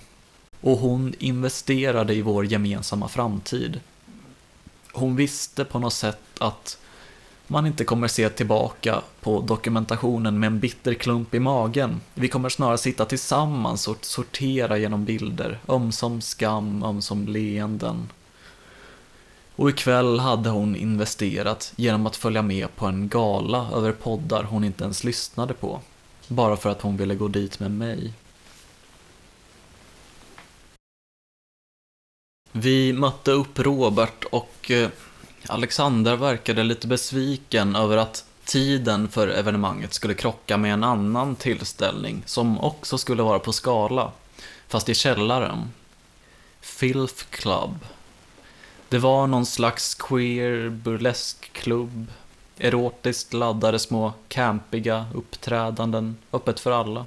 Och 0.61 0.79
hon 0.79 1.15
investerade 1.19 2.15
i 2.15 2.23
vår 2.23 2.47
gemensamma 2.47 3.09
framtid. 3.09 3.81
Hon 4.93 5.17
visste 5.17 5.65
på 5.65 5.79
något 5.79 5.93
sätt 5.93 6.21
att 6.39 6.79
man 7.47 7.67
inte 7.67 7.85
kommer 7.85 8.09
se 8.09 8.29
tillbaka 8.29 9.03
på 9.21 9.41
dokumentationen 9.41 10.39
med 10.39 10.47
en 10.47 10.61
bitter 10.61 10.95
klump 10.95 11.35
i 11.35 11.41
magen. 11.41 12.01
Vi 12.15 12.29
kommer 12.29 12.49
snarare 12.49 12.79
sitta 12.79 13.05
tillsammans 13.05 13.89
och 13.89 14.05
sortera 14.05 14.79
genom 14.79 15.05
bilder, 15.05 15.59
ömsom 15.69 16.21
skam, 16.21 16.83
ömsom 16.83 17.27
leenden. 17.29 18.09
Och 19.57 19.71
ikväll 19.71 20.21
hade 20.21 20.51
hon 20.51 20.77
investerat 20.77 21.73
genom 21.77 22.07
att 22.07 22.17
följa 22.17 22.43
med 22.43 22.77
på 22.77 22.87
en 22.87 23.09
gala 23.09 23.71
över 23.75 23.93
poddar 23.93 24.43
hon 24.43 24.65
inte 24.65 24.85
ens 24.85 25.05
lyssnade 25.05 25.55
på. 25.55 25.81
Bara 26.29 26.57
för 26.57 26.71
att 26.71 26.83
hon 26.83 26.97
ville 26.97 27.15
gå 27.15 27.29
dit 27.29 27.61
med 27.61 27.71
mig. 27.71 28.13
Vi 32.53 32.93
mötte 32.93 33.31
upp 33.31 33.59
Robert 33.59 34.25
och 34.25 34.71
eh, 34.71 34.89
Alexander 35.49 36.17
verkade 36.17 36.63
lite 36.63 36.87
besviken 36.87 37.77
över 37.77 37.97
att 37.97 38.25
tiden 38.45 39.09
för 39.09 39.29
evenemanget 39.29 39.95
skulle 39.95 40.15
krocka 40.15 40.57
med 40.57 40.73
en 40.73 40.85
annan 40.85 41.37
tillställning 41.37 42.23
som 42.27 42.61
också 42.61 42.99
skulle 42.99 43.23
vara 43.23 43.39
på 43.39 43.53
Skala, 43.53 44.13
fast 44.69 44.89
i 44.89 44.95
källaren. 44.95 45.73
Filth 46.61 47.25
Club. 47.31 47.79
Det 48.89 48.99
var 48.99 49.27
någon 49.27 49.47
slags 49.47 49.95
queer 49.95 50.69
burleskklubb, 50.69 52.07
erotiskt 52.59 53.33
laddade 53.33 53.79
små 53.79 54.13
campiga 54.29 55.07
uppträdanden, 55.15 56.17
öppet 56.33 56.61
för 56.61 56.71
alla. 56.71 57.07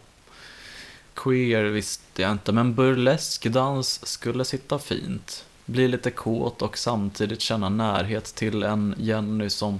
Queer 1.13 1.63
visste 1.63 2.21
jag 2.21 2.32
inte, 2.32 2.52
men 2.52 2.75
burleskdans 2.75 4.08
skulle 4.08 4.45
sitta 4.45 4.80
fint. 4.80 5.45
Bli 5.70 5.88
lite 5.88 6.12
kåt 6.12 6.62
och 6.62 6.78
samtidigt 6.78 7.42
känna 7.42 7.70
närhet 7.70 8.26
till 8.26 8.64
en 8.64 8.96
Jenny 8.98 9.50
som 9.50 9.80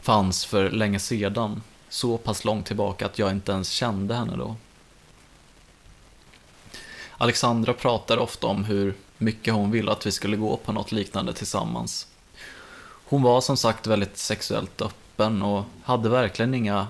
fanns 0.00 0.44
för 0.44 0.70
länge 0.70 0.98
sedan. 0.98 1.62
Så 1.88 2.18
pass 2.18 2.44
långt 2.44 2.66
tillbaka 2.66 3.06
att 3.06 3.18
jag 3.18 3.30
inte 3.30 3.52
ens 3.52 3.68
kände 3.68 4.14
henne 4.14 4.36
då. 4.36 4.56
Alexandra 7.18 7.72
pratar 7.72 8.18
ofta 8.18 8.46
om 8.46 8.64
hur 8.64 8.94
mycket 9.18 9.54
hon 9.54 9.70
ville 9.70 9.92
att 9.92 10.06
vi 10.06 10.12
skulle 10.12 10.36
gå 10.36 10.56
på 10.56 10.72
något 10.72 10.92
liknande 10.92 11.32
tillsammans. 11.32 12.06
Hon 13.04 13.22
var 13.22 13.40
som 13.40 13.56
sagt 13.56 13.86
väldigt 13.86 14.18
sexuellt 14.18 14.82
öppen 14.82 15.42
och 15.42 15.64
hade 15.82 16.08
verkligen 16.08 16.54
inga 16.54 16.86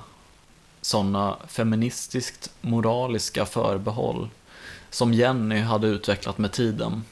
sådana 0.81 1.37
feministiskt 1.49 2.51
moraliska 2.61 3.47
förbehåll 3.47 4.29
som 4.91 5.15
Jenny 5.15 5.61
hade 5.61 5.87
utvecklat 5.87 6.39
med 6.39 6.53
tiden. 6.53 7.03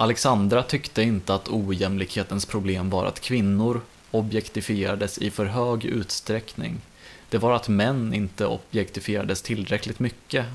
Alexandra 0.00 0.62
tyckte 0.62 1.02
inte 1.02 1.34
att 1.34 1.48
ojämlikhetens 1.48 2.46
problem 2.46 2.90
var 2.90 3.06
att 3.06 3.20
kvinnor 3.20 3.80
objektifierades 4.10 5.18
i 5.18 5.30
för 5.30 5.44
hög 5.44 5.84
utsträckning. 5.84 6.80
Det 7.28 7.38
var 7.38 7.52
att 7.52 7.68
män 7.68 8.14
inte 8.14 8.46
objektifierades 8.46 9.42
tillräckligt 9.42 9.98
mycket. 9.98 10.46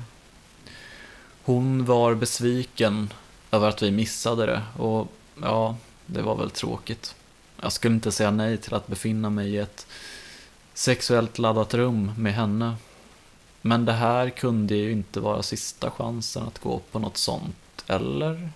Hon 1.42 1.84
var 1.84 2.14
besviken 2.14 3.12
över 3.50 3.68
att 3.68 3.82
vi 3.82 3.90
missade 3.90 4.46
det 4.46 4.62
och 4.82 5.12
ja, 5.42 5.76
det 6.06 6.22
var 6.22 6.36
väl 6.36 6.50
tråkigt. 6.50 7.14
Jag 7.60 7.72
skulle 7.72 7.94
inte 7.94 8.12
säga 8.12 8.30
nej 8.30 8.58
till 8.58 8.74
att 8.74 8.86
befinna 8.86 9.30
mig 9.30 9.54
i 9.54 9.58
ett 9.58 9.86
sexuellt 10.74 11.38
laddat 11.38 11.74
rum 11.74 12.12
med 12.18 12.34
henne. 12.34 12.74
Men 13.62 13.84
det 13.84 13.92
här 13.92 14.30
kunde 14.30 14.74
ju 14.74 14.92
inte 14.92 15.20
vara 15.20 15.42
sista 15.42 15.90
chansen 15.90 16.42
att 16.42 16.58
gå 16.58 16.80
på 16.92 16.98
något 16.98 17.16
sånt, 17.16 17.84
eller? 17.86 18.50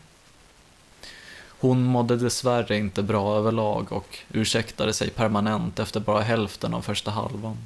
Hon 1.61 1.85
mådde 1.85 2.17
dessvärre 2.17 2.77
inte 2.77 3.03
bra 3.03 3.37
överlag 3.37 3.93
och 3.93 4.19
ursäktade 4.33 4.93
sig 4.93 5.11
permanent 5.11 5.79
efter 5.79 6.01
bara 6.01 6.21
hälften 6.21 6.75
av 6.75 6.83
första 6.83 7.11
halvan. 7.11 7.57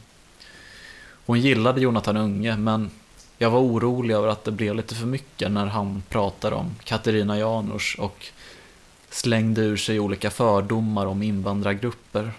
Hon 1.26 1.40
gillade 1.40 1.80
Jonathan 1.80 2.16
Unge, 2.16 2.56
men 2.56 2.90
jag 3.38 3.50
var 3.50 3.60
orolig 3.60 4.14
över 4.14 4.28
att 4.28 4.44
det 4.44 4.50
blev 4.50 4.74
lite 4.74 4.94
för 4.94 5.06
mycket 5.06 5.50
när 5.50 5.66
han 5.66 6.02
pratade 6.08 6.56
om 6.56 6.74
Katarina 6.84 7.38
Janouch 7.38 7.96
och 7.98 8.26
slängde 9.10 9.60
ur 9.60 9.76
sig 9.76 10.00
olika 10.00 10.30
fördomar 10.30 11.06
om 11.06 11.22
invandrargrupper. 11.22 12.32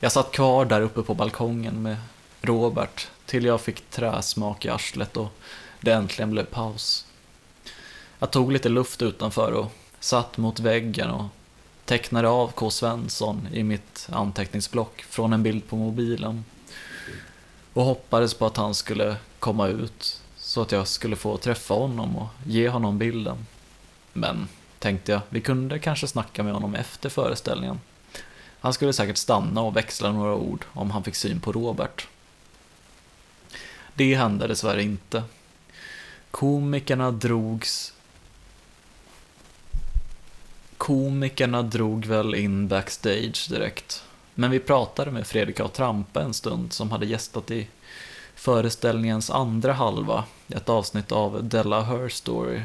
Jag 0.00 0.12
satt 0.12 0.30
kvar 0.30 0.64
där 0.64 0.80
uppe 0.80 1.02
på 1.02 1.14
balkongen 1.14 1.82
med 1.82 1.96
Robert 2.40 3.08
till 3.26 3.44
jag 3.44 3.60
fick 3.60 3.90
träsmak 3.90 4.64
i 4.64 4.68
arslet 4.68 5.16
och 5.16 5.32
det 5.80 5.92
äntligen 5.92 6.30
blev 6.30 6.44
paus. 6.44 7.07
Jag 8.18 8.30
tog 8.30 8.52
lite 8.52 8.68
luft 8.68 9.02
utanför 9.02 9.52
och 9.52 9.72
satt 10.00 10.36
mot 10.36 10.60
väggen 10.60 11.10
och 11.10 11.24
tecknade 11.84 12.28
av 12.28 12.52
K. 12.52 12.70
Svensson 12.70 13.48
i 13.52 13.62
mitt 13.62 14.08
anteckningsblock 14.12 15.02
från 15.02 15.32
en 15.32 15.42
bild 15.42 15.68
på 15.68 15.76
mobilen. 15.76 16.44
Och 17.72 17.84
hoppades 17.84 18.34
på 18.34 18.46
att 18.46 18.56
han 18.56 18.74
skulle 18.74 19.16
komma 19.38 19.68
ut 19.68 20.22
så 20.36 20.62
att 20.62 20.72
jag 20.72 20.88
skulle 20.88 21.16
få 21.16 21.36
träffa 21.36 21.74
honom 21.74 22.16
och 22.16 22.28
ge 22.46 22.68
honom 22.68 22.98
bilden. 22.98 23.46
Men, 24.12 24.48
tänkte 24.78 25.12
jag, 25.12 25.20
vi 25.28 25.40
kunde 25.40 25.78
kanske 25.78 26.06
snacka 26.06 26.42
med 26.42 26.52
honom 26.52 26.74
efter 26.74 27.08
föreställningen. 27.08 27.80
Han 28.60 28.72
skulle 28.72 28.92
säkert 28.92 29.16
stanna 29.16 29.62
och 29.62 29.76
växla 29.76 30.12
några 30.12 30.34
ord 30.34 30.64
om 30.72 30.90
han 30.90 31.04
fick 31.04 31.14
syn 31.14 31.40
på 31.40 31.52
Robert. 31.52 32.06
Det 33.94 34.14
hände 34.14 34.46
dessvärre 34.46 34.82
inte. 34.82 35.22
Komikerna 36.30 37.10
drogs 37.10 37.92
Komikerna 40.78 41.62
drog 41.62 42.06
väl 42.06 42.34
in 42.34 42.68
backstage 42.68 43.46
direkt. 43.50 44.04
Men 44.34 44.50
vi 44.50 44.58
pratade 44.58 45.10
med 45.10 45.26
Fredrik 45.26 45.60
A. 45.60 45.68
Trampe 45.68 46.20
en 46.20 46.34
stund 46.34 46.72
som 46.72 46.90
hade 46.90 47.06
gästat 47.06 47.50
i 47.50 47.68
föreställningens 48.34 49.30
andra 49.30 49.72
halva, 49.72 50.24
ett 50.48 50.68
avsnitt 50.68 51.12
av 51.12 51.44
Della 51.44 51.82
Her 51.82 52.08
Story. 52.08 52.62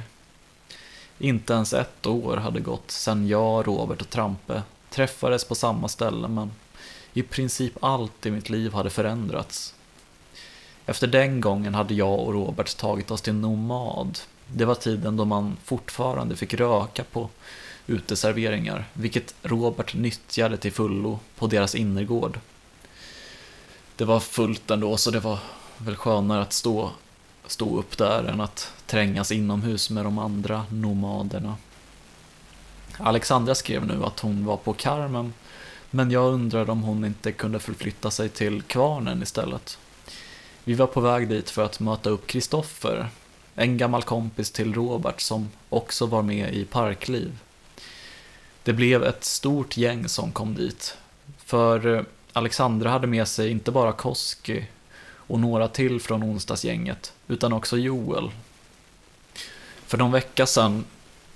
Inte 1.20 1.54
ens 1.54 1.74
ett 1.74 2.06
år 2.06 2.38
hade 2.38 2.60
gått 2.60 2.92
sedan 2.92 3.28
jag, 3.28 3.68
Robert 3.68 4.02
och 4.02 4.10
Trampe 4.10 4.64
träffades 4.90 5.46
på 5.46 5.56
samma 5.56 5.88
ställe 5.88 6.28
men 6.28 6.52
i 7.14 7.24
princip 7.24 7.84
allt 7.84 8.26
i 8.26 8.32
mitt 8.32 8.50
liv 8.50 8.74
hade 8.74 8.90
förändrats. 8.90 9.74
Efter 10.86 11.08
den 11.08 11.42
gången 11.42 11.76
hade 11.76 11.94
jag 11.94 12.20
och 12.20 12.34
Robert 12.34 12.78
tagit 12.78 13.12
oss 13.12 13.22
till 13.22 13.34
Nomad. 13.34 14.20
Det 14.48 14.66
var 14.66 14.76
tiden 14.76 15.18
då 15.18 15.26
man 15.26 15.58
fortfarande 15.64 16.36
fick 16.36 16.54
röka 16.54 17.04
på 17.04 17.30
uteserveringar, 17.88 18.86
vilket 18.94 19.36
Robert 19.42 19.94
nyttjade 19.94 20.58
till 20.58 20.72
fullo 20.72 21.20
på 21.36 21.48
deras 21.48 21.76
innergård. 21.76 22.40
Det 23.96 24.06
var 24.06 24.20
fullt 24.20 24.72
ändå, 24.72 24.98
så 24.98 25.12
det 25.12 25.20
var 25.20 25.40
väl 25.78 25.96
skönare 25.96 26.42
att 26.42 26.54
stå, 26.54 26.92
stå 27.46 27.80
upp 27.80 27.98
där 27.98 28.24
än 28.24 28.42
att 28.42 28.74
trängas 28.86 29.32
inomhus 29.32 29.90
med 29.90 30.06
de 30.06 30.20
andra 30.20 30.66
nomaderna. 30.72 31.56
Alexandra 32.98 33.56
skrev 33.56 33.88
nu 33.88 34.04
att 34.06 34.20
hon 34.20 34.46
var 34.46 34.58
på 34.58 34.74
Carmen, 34.74 35.34
men 35.92 36.12
jag 36.12 36.34
undrade 36.34 36.72
om 36.72 36.84
hon 36.84 37.06
inte 37.06 37.32
kunde 37.32 37.60
förflytta 37.60 38.12
sig 38.12 38.30
till 38.30 38.62
Kvarnen 38.62 39.24
istället. 39.24 39.78
Vi 40.64 40.74
var 40.74 40.88
på 40.88 41.02
väg 41.02 41.30
dit 41.30 41.50
för 41.50 41.66
att 41.66 41.80
möta 41.80 42.10
upp 42.10 42.28
Kristoffer, 42.28 43.10
en 43.56 43.78
gammal 43.78 44.04
kompis 44.04 44.52
till 44.52 44.74
Robert 44.74 45.22
som 45.22 45.50
också 45.70 46.06
var 46.06 46.22
med 46.22 46.54
i 46.54 46.66
Parkliv. 46.66 47.40
Det 48.64 48.74
blev 48.74 49.04
ett 49.04 49.24
stort 49.24 49.78
gäng 49.78 50.10
som 50.10 50.32
kom 50.32 50.56
dit, 50.56 50.98
för 51.38 51.96
eh, 51.96 52.04
Alexandra 52.34 52.90
hade 52.90 53.08
med 53.08 53.28
sig 53.28 53.50
inte 53.52 53.72
bara 53.72 53.92
Koski 53.92 54.66
och 55.06 55.40
några 55.40 55.68
till 55.68 56.02
från 56.02 56.24
onsdagsgänget, 56.24 57.14
utan 57.28 57.54
också 57.54 57.78
Joel. 57.78 58.32
För 59.88 59.98
någon 59.98 60.12
vecka 60.12 60.46
sedan 60.46 60.86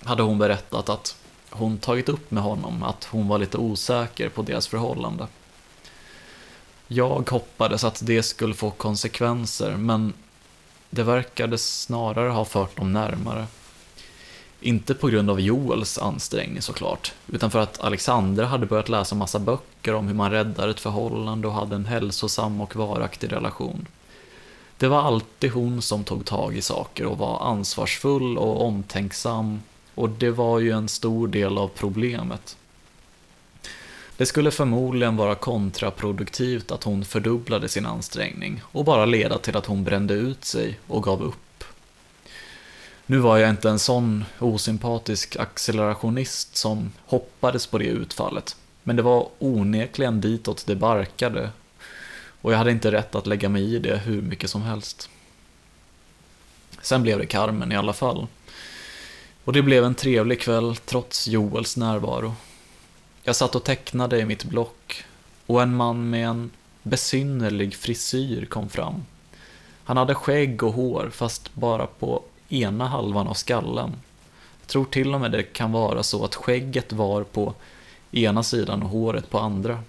hade 0.03 0.23
hon 0.23 0.37
berättat 0.37 0.89
att 0.89 1.15
hon 1.49 1.77
tagit 1.77 2.09
upp 2.09 2.31
med 2.31 2.43
honom 2.43 2.83
att 2.83 3.03
hon 3.03 3.27
var 3.27 3.37
lite 3.37 3.57
osäker 3.57 4.29
på 4.29 4.41
deras 4.41 4.67
förhållande. 4.67 5.27
Jag 6.87 7.29
hoppades 7.29 7.83
att 7.83 8.01
det 8.05 8.23
skulle 8.23 8.53
få 8.53 8.71
konsekvenser, 8.71 9.75
men 9.77 10.13
det 10.89 11.03
verkade 11.03 11.57
snarare 11.57 12.29
ha 12.29 12.45
fört 12.45 12.77
dem 12.77 12.93
närmare. 12.93 13.47
Inte 14.61 14.93
på 14.93 15.07
grund 15.07 15.29
av 15.29 15.41
Joels 15.41 15.97
ansträngning 15.97 16.61
såklart, 16.61 17.13
utan 17.27 17.51
för 17.51 17.59
att 17.59 17.81
Alexandra 17.81 18.45
hade 18.45 18.65
börjat 18.65 18.89
läsa 18.89 19.15
massa 19.15 19.39
böcker 19.39 19.93
om 19.93 20.07
hur 20.07 20.15
man 20.15 20.31
räddar 20.31 20.67
ett 20.67 20.79
förhållande 20.79 21.47
och 21.47 21.53
hade 21.53 21.75
en 21.75 21.85
hälsosam 21.85 22.61
och 22.61 22.75
varaktig 22.75 23.31
relation. 23.31 23.87
Det 24.77 24.87
var 24.87 25.01
alltid 25.01 25.51
hon 25.51 25.81
som 25.81 26.03
tog 26.03 26.25
tag 26.25 26.57
i 26.57 26.61
saker 26.61 27.05
och 27.05 27.17
var 27.17 27.39
ansvarsfull 27.39 28.37
och 28.37 28.65
omtänksam 28.65 29.61
och 29.95 30.09
det 30.09 30.31
var 30.31 30.59
ju 30.59 30.71
en 30.71 30.87
stor 30.87 31.27
del 31.27 31.57
av 31.57 31.67
problemet. 31.67 32.57
Det 34.17 34.25
skulle 34.25 34.51
förmodligen 34.51 35.17
vara 35.17 35.35
kontraproduktivt 35.35 36.71
att 36.71 36.83
hon 36.83 37.05
fördubblade 37.05 37.69
sin 37.69 37.85
ansträngning 37.85 38.61
och 38.63 38.85
bara 38.85 39.05
leda 39.05 39.37
till 39.37 39.57
att 39.57 39.65
hon 39.65 39.83
brände 39.83 40.13
ut 40.13 40.45
sig 40.45 40.79
och 40.87 41.03
gav 41.03 41.23
upp. 41.23 41.46
Nu 43.09 43.17
var 43.17 43.37
jag 43.37 43.49
inte 43.49 43.69
en 43.69 43.79
sån 43.79 44.25
osympatisk 44.39 45.35
accelerationist 45.35 46.55
som 46.55 46.91
hoppades 47.05 47.67
på 47.67 47.77
det 47.77 47.85
utfallet, 47.85 48.55
men 48.83 48.95
det 48.95 49.01
var 49.01 49.29
onekligen 49.39 50.21
ditåt 50.21 50.65
det 50.65 50.75
barkade 50.75 51.49
och 52.41 52.53
jag 52.53 52.57
hade 52.57 52.71
inte 52.71 52.91
rätt 52.91 53.15
att 53.15 53.27
lägga 53.27 53.49
mig 53.49 53.75
i 53.75 53.79
det 53.79 53.97
hur 53.97 54.21
mycket 54.21 54.49
som 54.49 54.61
helst. 54.61 55.09
Sen 56.81 57.03
blev 57.03 57.19
det 57.19 57.25
Carmen 57.25 57.71
i 57.71 57.75
alla 57.75 57.93
fall. 57.93 58.27
Och 59.43 59.53
det 59.53 59.61
blev 59.61 59.83
en 59.83 59.95
trevlig 59.95 60.41
kväll 60.41 60.75
trots 60.75 61.27
Joels 61.27 61.77
närvaro. 61.77 62.35
Jag 63.23 63.35
satt 63.35 63.55
och 63.55 63.63
tecknade 63.63 64.19
i 64.19 64.25
mitt 64.25 64.43
block 64.43 65.03
och 65.45 65.61
en 65.61 65.75
man 65.75 66.09
med 66.09 66.27
en 66.27 66.51
besynnerlig 66.83 67.75
frisyr 67.75 68.45
kom 68.45 68.69
fram. 68.69 69.05
Han 69.83 69.97
hade 69.97 70.15
skägg 70.15 70.63
och 70.63 70.73
hår 70.73 71.09
fast 71.13 71.53
bara 71.53 71.87
på 71.87 72.23
ena 72.49 72.87
halvan 72.87 73.27
av 73.27 73.33
skallen. 73.33 73.95
Jag 74.61 74.67
tror 74.67 74.85
till 74.85 75.13
och 75.13 75.21
med 75.21 75.31
det 75.31 75.43
kan 75.43 75.71
vara 75.71 76.03
så 76.03 76.25
att 76.25 76.35
skägget 76.35 76.93
var 76.93 77.23
på 77.23 77.53
ena 78.11 78.43
sidan 78.43 78.83
och 78.83 78.89
håret 78.89 79.29
på 79.29 79.39
andra. 79.39 79.83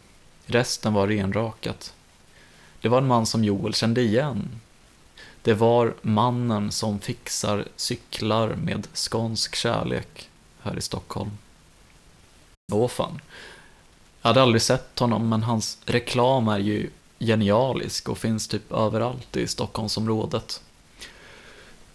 Resten 0.46 0.94
var 0.94 1.06
renrakat. 1.06 1.94
Det 2.80 2.88
var 2.88 2.98
en 2.98 3.06
man 3.06 3.26
som 3.26 3.44
Joel 3.44 3.74
kände 3.74 4.00
igen. 4.00 4.60
Det 5.42 5.54
var 5.54 5.94
mannen 6.02 6.70
som 6.70 6.98
fixar 6.98 7.64
cyklar 7.76 8.54
med 8.54 8.86
skånsk 8.92 9.54
kärlek 9.54 10.28
här 10.60 10.78
i 10.78 10.80
Stockholm. 10.80 11.30
Åh 12.72 12.88
fan. 12.88 13.20
Jag 14.22 14.28
hade 14.28 14.42
aldrig 14.42 14.62
sett 14.62 14.98
honom, 14.98 15.28
men 15.28 15.42
hans 15.42 15.78
reklam 15.84 16.48
är 16.48 16.58
ju 16.58 16.90
genialisk 17.18 18.08
och 18.08 18.18
finns 18.18 18.48
typ 18.48 18.72
överallt 18.72 19.36
i 19.36 19.46
Stockholmsområdet. 19.46 20.62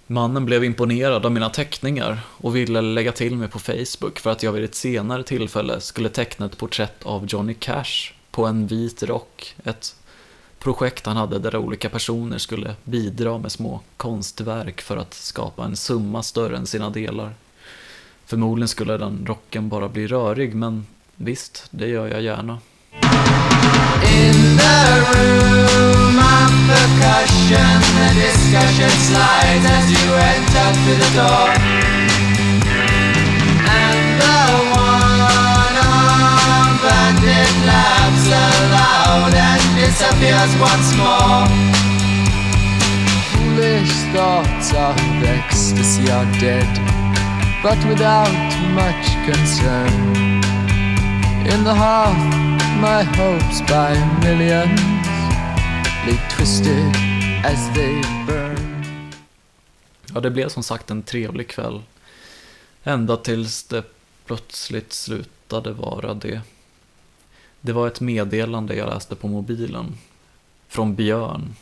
Mannen 0.08 0.46
blev 0.46 0.64
imponerad 0.64 1.26
av 1.26 1.32
mina 1.32 1.50
teckningar 1.50 2.20
och 2.28 2.56
ville 2.56 2.82
lägga 2.82 3.12
till 3.12 3.36
mig 3.36 3.48
på 3.48 3.60
Facebook 3.60 4.20
för 4.20 4.32
att 4.32 4.44
jag 4.44 4.52
vid 4.52 4.64
ett 4.64 4.76
senare 4.76 5.24
tillfälle 5.24 5.80
skulle 5.82 6.10
teckna 6.10 6.46
ett 6.46 6.58
porträtt 6.58 7.04
av 7.04 7.26
Johnny 7.26 7.54
Cash 7.54 8.14
på 8.32 8.46
en 8.46 8.68
vit 8.68 9.04
rock, 9.04 9.56
ett 9.64 9.96
projekt 10.60 11.06
han 11.06 11.18
hade 11.18 11.40
där 11.40 11.56
olika 11.56 11.90
personer 11.90 12.38
skulle 12.38 12.76
bidra 12.84 13.38
med 13.38 13.52
små 13.52 13.80
konstverk 13.98 14.82
för 14.82 14.98
att 14.98 15.14
skapa 15.14 15.66
en 15.66 15.76
summa 15.76 16.24
större 16.24 16.58
än 16.58 16.66
sina 16.66 16.90
delar. 16.90 17.34
Förmodligen 18.26 18.68
skulle 18.68 18.98
den 18.98 19.26
rocken 19.26 19.70
bara 19.70 19.90
bli 19.90 20.08
rörig, 20.08 20.56
men 20.56 20.86
visst, 21.16 21.68
det 21.70 21.88
gör 21.88 22.08
jag 22.08 22.22
gärna. 22.22 22.60
In 24.04 24.58
the 24.58 25.00
room 25.14 26.03
of 26.42 26.52
percussion, 26.70 27.74
the 27.98 28.10
discussion 28.26 28.92
slides 29.08 29.66
as 29.78 29.86
you 29.94 30.08
enter 30.34 30.68
through 30.82 31.00
the 31.04 31.12
door. 31.20 31.50
And 33.82 34.06
the 34.24 34.42
one-armed 35.70 36.80
bandit 36.84 37.54
laughs 37.70 38.26
aloud 38.46 39.34
and 39.50 39.64
disappears 39.84 40.54
once 40.70 40.90
more. 41.02 41.46
Foolish 43.32 43.94
thoughts 44.14 44.68
of 44.74 44.96
ecstasy 45.38 46.06
are 46.18 46.30
dead, 46.40 46.72
but 47.62 47.80
without 47.86 48.50
much 48.82 49.06
concern. 49.30 49.94
In 51.54 51.60
the 51.64 51.76
heart 51.76 52.18
my 52.80 53.04
hopes 53.04 53.62
by 53.62 53.92
millions 54.22 55.03
lay 56.06 56.20
twisted 56.38 56.96
as 57.46 57.74
they 57.76 58.02
burn. 58.28 58.58
Ja, 60.14 60.20
det 60.20 60.32
blev 60.32 60.50
som 60.50 60.64
sagt 60.64 60.92
en 60.92 61.04
trevlig 61.04 61.48
kväll. 61.48 61.82
Ända 62.84 63.18
tills 63.18 63.64
det 63.64 63.84
plötsligt 64.26 64.94
slutade 64.94 65.72
vara 65.72 66.14
det. 66.14 66.42
Det 67.62 67.74
var 67.74 67.88
ett 67.88 68.02
meddelande 68.02 68.76
jag 68.76 68.90
läste 68.90 69.16
på 69.16 69.28
mobilen. 69.28 69.98
Från 70.68 70.96
Björn. 70.96 71.56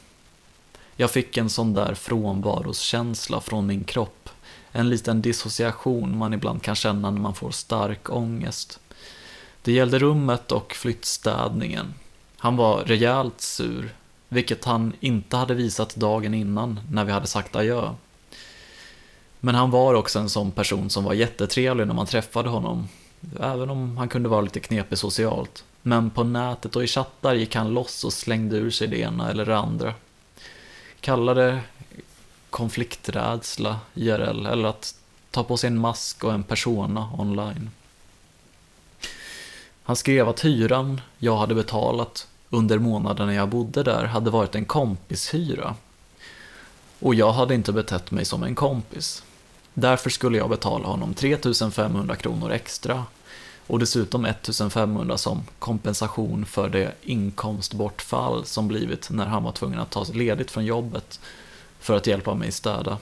Jag 0.95 1.11
fick 1.11 1.37
en 1.37 1.49
sån 1.49 1.73
där 1.73 1.93
frånvaroskänsla 1.93 3.41
från 3.41 3.67
min 3.67 3.83
kropp. 3.83 4.29
En 4.71 4.89
liten 4.89 5.21
dissociation 5.21 6.17
man 6.17 6.33
ibland 6.33 6.61
kan 6.61 6.75
känna 6.75 7.11
när 7.11 7.21
man 7.21 7.35
får 7.35 7.51
stark 7.51 8.09
ångest. 8.09 8.79
Det 9.61 9.71
gällde 9.71 9.99
rummet 9.99 10.51
och 10.51 10.73
flyttstädningen. 10.73 11.93
Han 12.37 12.57
var 12.57 12.83
rejält 12.83 13.41
sur, 13.41 13.93
vilket 14.33 14.65
han 14.65 14.93
inte 14.99 15.37
hade 15.37 15.53
visat 15.53 15.95
dagen 15.95 16.33
innan 16.33 16.79
när 16.91 17.05
vi 17.05 17.11
hade 17.11 17.27
sagt 17.27 17.55
adjö. 17.55 17.89
Men 19.39 19.55
han 19.55 19.71
var 19.71 19.93
också 19.93 20.19
en 20.19 20.29
sån 20.29 20.51
person 20.51 20.89
som 20.89 21.03
var 21.03 21.13
jättetrevlig 21.13 21.87
när 21.87 21.93
man 21.93 22.05
träffade 22.05 22.49
honom, 22.49 22.87
även 23.39 23.69
om 23.69 23.97
han 23.97 24.09
kunde 24.09 24.29
vara 24.29 24.41
lite 24.41 24.59
knepig 24.59 24.97
socialt. 24.97 25.63
Men 25.81 26.09
på 26.09 26.23
nätet 26.23 26.75
och 26.75 26.83
i 26.83 26.87
chattar 26.87 27.33
gick 27.33 27.55
han 27.55 27.73
loss 27.73 28.03
och 28.03 28.13
slängde 28.13 28.57
ur 28.57 28.71
sig 28.71 28.87
det 28.87 28.99
ena 28.99 29.29
eller 29.29 29.45
det 29.45 29.57
andra. 29.57 29.93
Kalla 30.99 31.33
det 31.33 31.59
konflikträdsla, 32.49 33.79
IRL, 33.93 34.45
eller 34.45 34.69
att 34.69 34.95
ta 35.31 35.43
på 35.43 35.57
sig 35.57 35.67
en 35.67 35.79
mask 35.79 36.23
och 36.23 36.33
en 36.33 36.43
persona 36.43 37.09
online. 37.17 37.69
Han 39.83 39.95
skrev 39.95 40.29
att 40.29 40.45
hyran 40.45 41.01
jag 41.17 41.37
hade 41.37 41.55
betalat 41.55 42.27
under 42.53 42.79
månaderna 42.79 43.33
jag 43.33 43.49
bodde 43.49 43.83
där 43.83 44.05
hade 44.05 44.29
varit 44.29 44.55
en 44.55 44.65
kompishyra. 44.65 45.75
Och 46.99 47.15
jag 47.15 47.31
hade 47.33 47.55
inte 47.55 47.71
betett 47.71 48.11
mig 48.11 48.25
som 48.25 48.43
en 48.43 48.55
kompis. 48.55 49.23
Därför 49.73 50.09
skulle 50.09 50.37
jag 50.37 50.49
betala 50.49 50.87
honom 50.87 51.13
3500 51.13 52.15
kronor 52.15 52.51
extra 52.51 53.05
och 53.67 53.79
dessutom 53.79 54.25
1500 54.25 55.17
som 55.17 55.43
kompensation 55.59 56.45
för 56.45 56.69
det 56.69 56.91
inkomstbortfall 57.01 58.45
som 58.45 58.67
blivit 58.67 59.09
när 59.09 59.25
han 59.25 59.43
var 59.43 59.51
tvungen 59.51 59.79
att 59.79 59.89
ta 59.89 60.05
ledigt 60.13 60.51
från 60.51 60.65
jobbet 60.65 61.19
för 61.79 61.97
att 61.97 62.07
hjälpa 62.07 62.33
mig 62.35 62.51
städa. 62.51 62.97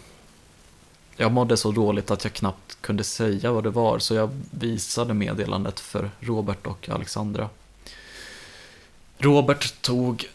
Jag 1.16 1.32
mådde 1.32 1.58
så 1.58 1.72
dåligt 1.72 2.12
att 2.12 2.24
jag 2.24 2.34
knappt 2.34 2.82
kunde 2.82 3.04
säga 3.04 3.52
vad 3.52 3.64
det 3.64 3.70
var 3.70 4.00
så 4.00 4.16
jag 4.16 4.30
visade 4.52 5.14
meddelandet 5.14 5.80
för 5.80 6.12
Robert 6.20 6.68
och 6.68 6.89
Alexandra. 6.89 7.50
Robert 9.22 9.82
tog 9.82 10.30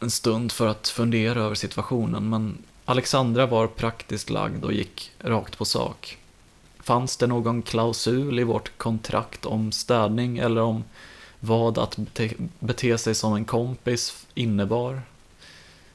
en 0.00 0.10
stund 0.10 0.52
för 0.52 0.66
att 0.66 0.88
fundera 0.88 1.40
över 1.40 1.54
situationen 1.54 2.28
men 2.28 2.58
Alexandra 2.84 3.46
var 3.46 3.66
praktiskt 3.66 4.30
lagd 4.30 4.64
och 4.64 4.72
gick 4.72 5.12
rakt 5.18 5.58
på 5.58 5.64
sak. 5.64 6.18
Fanns 6.80 7.16
det 7.16 7.26
någon 7.26 7.62
klausul 7.62 8.38
i 8.40 8.44
vårt 8.44 8.78
kontrakt 8.78 9.46
om 9.46 9.72
städning 9.72 10.38
eller 10.38 10.60
om 10.62 10.84
vad 11.40 11.78
att 11.78 11.96
bete, 11.96 12.30
bete 12.58 12.98
sig 12.98 13.14
som 13.14 13.34
en 13.34 13.44
kompis 13.44 14.26
innebar? 14.34 15.02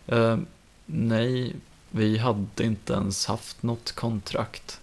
Eh, 0.08 0.38
nej, 0.86 1.56
vi 1.90 2.18
hade 2.18 2.64
inte 2.64 2.94
ens 2.94 3.26
haft 3.26 3.64
något 3.64 3.92
kontrakt. 3.92 4.80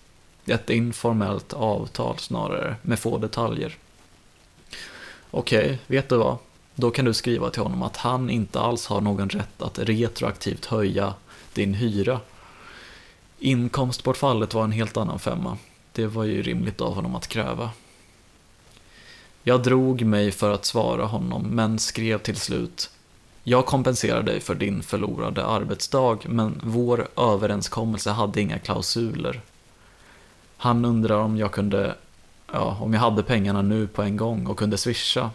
Ett 0.47 0.71
informellt 0.71 1.53
avtal 1.53 2.19
snarare, 2.19 2.77
med 2.83 2.99
få 2.99 3.19
detaljer. 3.19 3.77
Okej, 5.31 5.65
okay, 5.65 5.79
vet 5.87 6.09
du 6.09 6.17
vad? 6.17 6.37
Då 6.79 6.91
kan 6.91 7.05
du 7.05 7.15
skriva 7.15 7.51
till 7.51 7.63
honom 7.63 7.83
att 7.83 7.97
han 7.97 8.31
inte 8.31 8.61
alls 8.61 8.87
har 8.87 9.01
någon 9.01 9.29
rätt 9.29 9.63
att 9.63 9.79
retroaktivt 9.79 10.67
höja 10.67 11.15
din 11.53 11.75
hyra. 11.75 12.21
Inkomstbortfallet 13.39 14.55
var 14.55 14.65
en 14.65 14.73
helt 14.73 14.97
annan 14.97 15.19
femma. 15.19 15.59
Det 15.93 16.07
var 16.07 16.25
ju 16.25 16.43
rimligt 16.43 16.81
av 16.81 16.95
honom 16.95 17.15
att 17.15 17.29
kräva. 17.29 17.71
Jag 19.43 19.63
drog 19.63 20.03
mig 20.03 20.33
för 20.33 20.51
att 20.51 20.65
svara 20.65 21.05
honom, 21.05 21.43
men 21.43 21.79
skrev 21.79 22.19
till 22.19 22.37
slut 22.37 22.91
jag 23.49 23.67
kompenserar 23.67 24.23
dig 24.23 24.41
för 24.41 24.55
din 24.55 24.83
förlorade 24.83 25.47
arbetsdag, 25.47 26.19
men 26.25 26.61
vår 26.65 27.09
överenskommelse 27.17 28.11
hade 28.11 28.41
inga 28.41 28.59
klausuler. 28.59 29.41
Han 30.57 30.85
undrar 30.85 31.19
om 31.19 31.37
jag 31.37 31.53
kunde, 31.53 31.95
ja, 32.53 32.79
om 32.81 32.95
jag 32.95 33.01
hade 33.01 33.23
pengarna 33.23 33.63
nu 33.63 33.87
på 33.87 34.03
en 34.03 34.17
gång 34.17 34.47
och 34.47 34.59
kunde 34.59 34.79
swisha. 34.79 35.31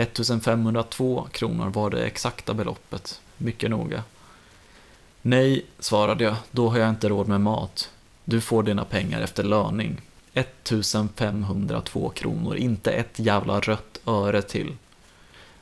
1502 0.00 1.28
kronor 1.32 1.70
var 1.70 1.90
det 1.90 2.04
exakta 2.04 2.54
beloppet, 2.54 3.20
mycket 3.36 3.70
noga. 3.70 4.02
Nej, 5.22 5.66
svarade 5.78 6.24
jag, 6.24 6.36
då 6.50 6.68
har 6.68 6.78
jag 6.78 6.90
inte 6.90 7.08
råd 7.08 7.28
med 7.28 7.40
mat. 7.40 7.90
Du 8.24 8.40
får 8.40 8.62
dina 8.62 8.84
pengar 8.84 9.20
efter 9.20 9.42
löning. 9.44 10.00
1502 10.34 12.08
kronor, 12.08 12.56
inte 12.56 12.92
ett 12.92 13.18
jävla 13.18 13.60
rött 13.60 14.00
öre 14.06 14.42
till. 14.42 14.76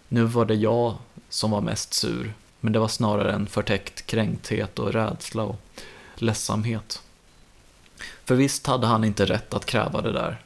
Nu 0.08 0.24
var 0.24 0.44
det 0.44 0.54
jag 0.54 0.94
som 1.28 1.50
var 1.50 1.60
mest 1.60 1.94
sur, 1.94 2.32
men 2.60 2.72
det 2.72 2.78
var 2.78 2.88
snarare 2.88 3.32
en 3.32 3.46
förtäckt 3.46 4.06
kränkthet 4.06 4.78
och 4.78 4.92
rädsla 4.92 5.42
och 5.42 5.60
ledsamhet. 6.14 7.02
För 8.24 8.34
visst 8.34 8.66
hade 8.66 8.86
han 8.86 9.04
inte 9.04 9.26
rätt 9.26 9.54
att 9.54 9.66
kräva 9.66 10.00
det 10.00 10.12
där. 10.12 10.42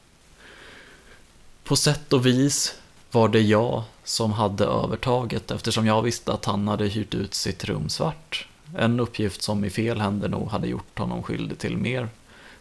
På 1.63 1.75
sätt 1.75 2.13
och 2.13 2.25
vis 2.25 2.75
var 3.13 3.27
det 3.27 3.41
jag 3.41 3.83
som 4.03 4.31
hade 4.31 4.65
övertaget 4.65 5.51
eftersom 5.51 5.87
jag 5.87 6.01
visste 6.01 6.33
att 6.33 6.45
han 6.45 6.67
hade 6.67 6.87
hyrt 6.87 7.13
ut 7.13 7.33
sitt 7.33 7.63
rum 7.63 7.89
svart. 7.89 8.47
En 8.77 8.99
uppgift 8.99 9.41
som 9.41 9.65
i 9.65 9.69
fel 9.69 10.01
händer 10.01 10.29
nog 10.29 10.47
hade 10.49 10.67
gjort 10.67 10.99
honom 10.99 11.23
skyldig 11.23 11.57
till 11.57 11.77
mer 11.77 12.09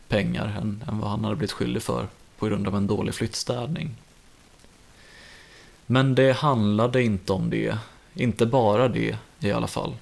pengar 0.09 0.46
än, 0.61 0.84
än 0.88 0.98
vad 0.98 1.11
han 1.11 1.24
hade 1.24 1.36
blivit 1.36 1.53
skyldig 1.53 1.82
för 1.82 2.07
på 2.38 2.46
grund 2.46 2.68
av 2.68 2.76
en 2.76 2.86
dålig 2.86 3.14
flyttstädning. 3.14 3.90
Men 5.86 6.14
det 6.14 6.32
handlade 6.32 7.03
inte 7.03 7.32
om 7.32 7.50
det, 7.50 7.78
inte 8.14 8.46
bara 8.46 8.88
det 8.88 9.16
i 9.40 9.53
alla 9.53 9.66
fall. 9.66 9.96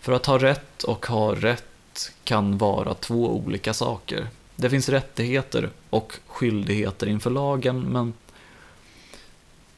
För 0.00 0.12
att 0.12 0.26
ha 0.26 0.38
rätt 0.38 0.82
och 0.82 1.06
ha 1.06 1.34
rätt 1.34 2.12
kan 2.24 2.58
vara 2.58 2.94
två 2.94 3.36
olika 3.36 3.74
saker. 3.74 4.28
Det 4.56 4.70
finns 4.70 4.88
rättigheter 4.88 5.70
och 5.90 6.12
skyldigheter 6.26 7.06
inför 7.06 7.30
lagen, 7.30 7.80
men 7.80 8.12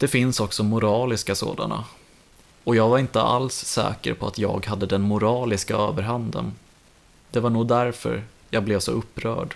det 0.00 0.08
finns 0.08 0.40
också 0.40 0.62
moraliska 0.62 1.34
sådana. 1.34 1.84
Och 2.64 2.76
jag 2.76 2.88
var 2.88 2.98
inte 2.98 3.22
alls 3.22 3.54
säker 3.54 4.14
på 4.14 4.26
att 4.26 4.38
jag 4.38 4.66
hade 4.66 4.86
den 4.86 5.02
moraliska 5.02 5.76
överhanden. 5.76 6.52
Det 7.30 7.40
var 7.40 7.50
nog 7.50 7.66
därför 7.66 8.24
jag 8.50 8.62
blev 8.62 8.80
så 8.80 8.92
upprörd. 8.92 9.54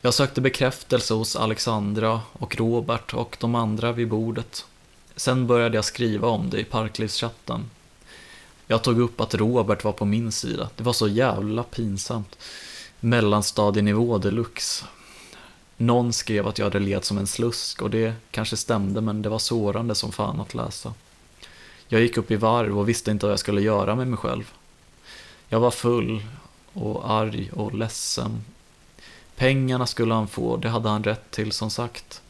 Jag 0.00 0.14
sökte 0.14 0.40
bekräftelse 0.40 1.14
hos 1.14 1.36
Alexandra 1.36 2.20
och 2.32 2.56
Robert 2.56 3.14
och 3.14 3.36
de 3.40 3.54
andra 3.54 3.92
vid 3.92 4.08
bordet. 4.08 4.66
Sen 5.16 5.46
började 5.46 5.76
jag 5.76 5.84
skriva 5.84 6.28
om 6.28 6.50
det 6.50 6.60
i 6.60 6.64
Parklivschatten. 6.64 7.70
Jag 8.66 8.82
tog 8.82 9.00
upp 9.00 9.20
att 9.20 9.34
Robert 9.34 9.84
var 9.84 9.92
på 9.92 10.04
min 10.04 10.32
sida. 10.32 10.70
Det 10.76 10.82
var 10.82 10.92
så 10.92 11.08
jävla 11.08 11.62
pinsamt. 11.62 12.38
Mellanstadienivå 13.00 14.18
deluxe. 14.18 14.84
Någon 15.80 16.12
skrev 16.12 16.46
att 16.46 16.58
jag 16.58 16.66
hade 16.66 16.78
levt 16.78 17.04
som 17.04 17.18
en 17.18 17.26
slusk 17.26 17.82
och 17.82 17.90
det 17.90 18.14
kanske 18.30 18.56
stämde 18.56 19.00
men 19.00 19.22
det 19.22 19.28
var 19.28 19.38
sårande 19.38 19.94
som 19.94 20.12
fan 20.12 20.40
att 20.40 20.54
läsa. 20.54 20.94
Jag 21.88 22.00
gick 22.00 22.16
upp 22.16 22.30
i 22.30 22.36
varv 22.36 22.78
och 22.78 22.88
visste 22.88 23.10
inte 23.10 23.26
vad 23.26 23.32
jag 23.32 23.38
skulle 23.38 23.60
göra 23.60 23.94
med 23.94 24.08
mig 24.08 24.18
själv. 24.18 24.52
Jag 25.48 25.60
var 25.60 25.70
full 25.70 26.22
och 26.72 27.10
arg 27.10 27.50
och 27.52 27.74
ledsen. 27.74 28.44
Pengarna 29.36 29.86
skulle 29.86 30.14
han 30.14 30.28
få, 30.28 30.56
det 30.56 30.68
hade 30.68 30.88
han 30.88 31.04
rätt 31.04 31.30
till 31.30 31.52
som 31.52 31.70
sagt. 31.70 32.22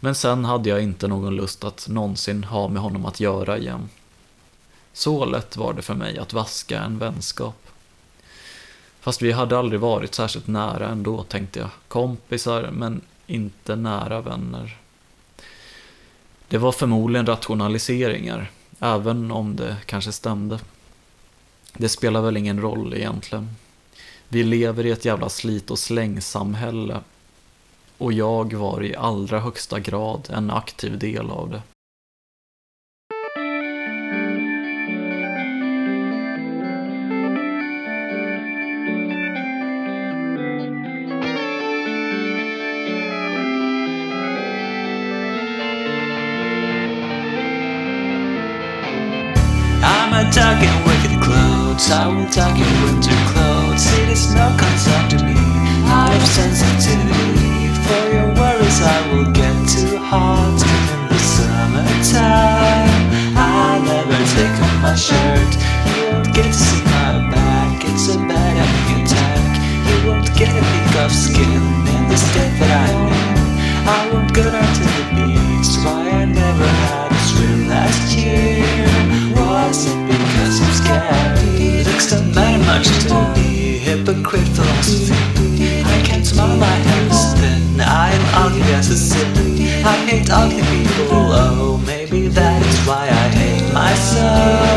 Men 0.00 0.14
sen 0.14 0.44
hade 0.44 0.68
jag 0.68 0.82
inte 0.82 1.08
någon 1.08 1.36
lust 1.36 1.64
att 1.64 1.88
någonsin 1.88 2.44
ha 2.44 2.68
med 2.68 2.82
honom 2.82 3.06
att 3.06 3.20
göra 3.20 3.58
igen. 3.58 3.88
Så 4.92 5.24
lätt 5.24 5.56
var 5.56 5.72
det 5.72 5.82
för 5.82 5.94
mig 5.94 6.18
att 6.18 6.32
vaska 6.32 6.80
en 6.80 6.98
vänskap. 6.98 7.69
Fast 9.00 9.22
vi 9.22 9.32
hade 9.32 9.58
aldrig 9.58 9.80
varit 9.80 10.14
särskilt 10.14 10.46
nära 10.46 10.88
ändå, 10.88 11.22
tänkte 11.22 11.58
jag. 11.60 11.68
Kompisar, 11.88 12.70
men 12.72 13.00
inte 13.26 13.76
nära 13.76 14.20
vänner. 14.20 14.76
Det 16.48 16.58
var 16.58 16.72
förmodligen 16.72 17.26
rationaliseringar, 17.26 18.50
även 18.80 19.30
om 19.30 19.56
det 19.56 19.76
kanske 19.86 20.12
stämde. 20.12 20.58
Det 21.72 21.88
spelar 21.88 22.22
väl 22.22 22.36
ingen 22.36 22.60
roll 22.60 22.94
egentligen. 22.94 23.56
Vi 24.28 24.44
lever 24.44 24.86
i 24.86 24.90
ett 24.90 25.04
jävla 25.04 25.28
slit 25.28 25.70
och 25.70 25.78
slängsamhälle 25.78 27.00
och 27.98 28.12
jag 28.12 28.54
var 28.54 28.82
i 28.84 28.96
allra 28.96 29.40
högsta 29.40 29.80
grad 29.80 30.28
en 30.30 30.50
aktiv 30.50 30.98
del 30.98 31.30
av 31.30 31.50
det. 31.50 31.62
I'm 50.20 50.28
dog 50.32 50.60
wicked 50.84 51.16
clothes. 51.22 51.90
I 51.90 52.06
will 52.06 52.28
in 52.60 52.72
winter 52.84 53.16
clothes. 53.32 53.88
It 54.00 54.10
is 54.10 54.34
no 54.34 54.52
concern 54.52 55.08
to 55.16 55.24
me. 55.24 55.32
Out 55.88 56.12
of 56.12 56.20
sensitivity. 56.36 57.72
For 57.88 58.04
your 58.12 58.28
worries, 58.36 58.80
I 58.84 58.98
will 59.08 59.32
get 59.32 59.56
too 59.64 59.96
hot 59.96 60.60
in 60.60 61.08
the 61.08 61.16
summertime. 61.16 63.00
I'll 63.32 63.80
never 63.80 64.20
take 64.36 64.60
off 64.60 64.76
my 64.84 64.94
shirt. 64.94 65.52
You 65.88 66.12
won't 66.12 66.34
get 66.34 66.44
to 66.44 66.52
see 66.52 66.84
my 66.84 67.24
back. 67.32 67.82
It's 67.88 68.14
a 68.14 68.18
bad 68.18 68.60
attack. 68.92 69.56
You 69.88 70.06
won't 70.06 70.28
get 70.36 70.52
a 70.52 70.60
peek 70.60 70.96
of 71.00 71.12
skin 71.12 71.64
in 71.96 72.08
the 72.12 72.16
state 72.18 72.60
that 72.60 72.72
I'm 72.76 73.08
in. 73.08 73.29
I 73.90 74.08
won't 74.12 74.32
go 74.32 74.44
down 74.44 74.72
to 74.78 74.84
the 74.98 75.04
beach. 75.16 75.70
Why 75.84 76.10
I 76.22 76.24
never 76.24 76.68
had 76.84 77.10
a 77.10 77.20
swim 77.28 77.68
last 77.68 78.16
year. 78.16 78.86
Was 79.34 79.86
it 79.90 79.98
because 80.06 80.56
I'm 80.62 80.72
scared? 80.80 81.86
Looks 81.86 82.10
don't 82.12 82.32
matter 82.32 82.62
much 82.70 82.88
to 83.04 83.14
me. 83.34 83.78
Hypocrite 83.78 84.46
philosophy. 84.56 85.82
I 85.82 86.02
can't 86.06 86.24
smile 86.24 86.56
my 86.56 86.76
hands 86.88 87.34
thin. 87.40 87.80
I 87.80 88.12
am 88.12 88.26
ugly 88.44 88.72
as 88.74 88.90
a 88.90 88.96
sin. 88.96 89.32
I 89.84 89.96
hate 90.06 90.30
ugly 90.30 90.62
people. 90.72 91.26
Oh, 91.42 91.82
maybe 91.84 92.28
that 92.28 92.62
is 92.64 92.78
why 92.86 93.08
I 93.08 93.26
hate 93.38 93.72
myself. 93.72 94.69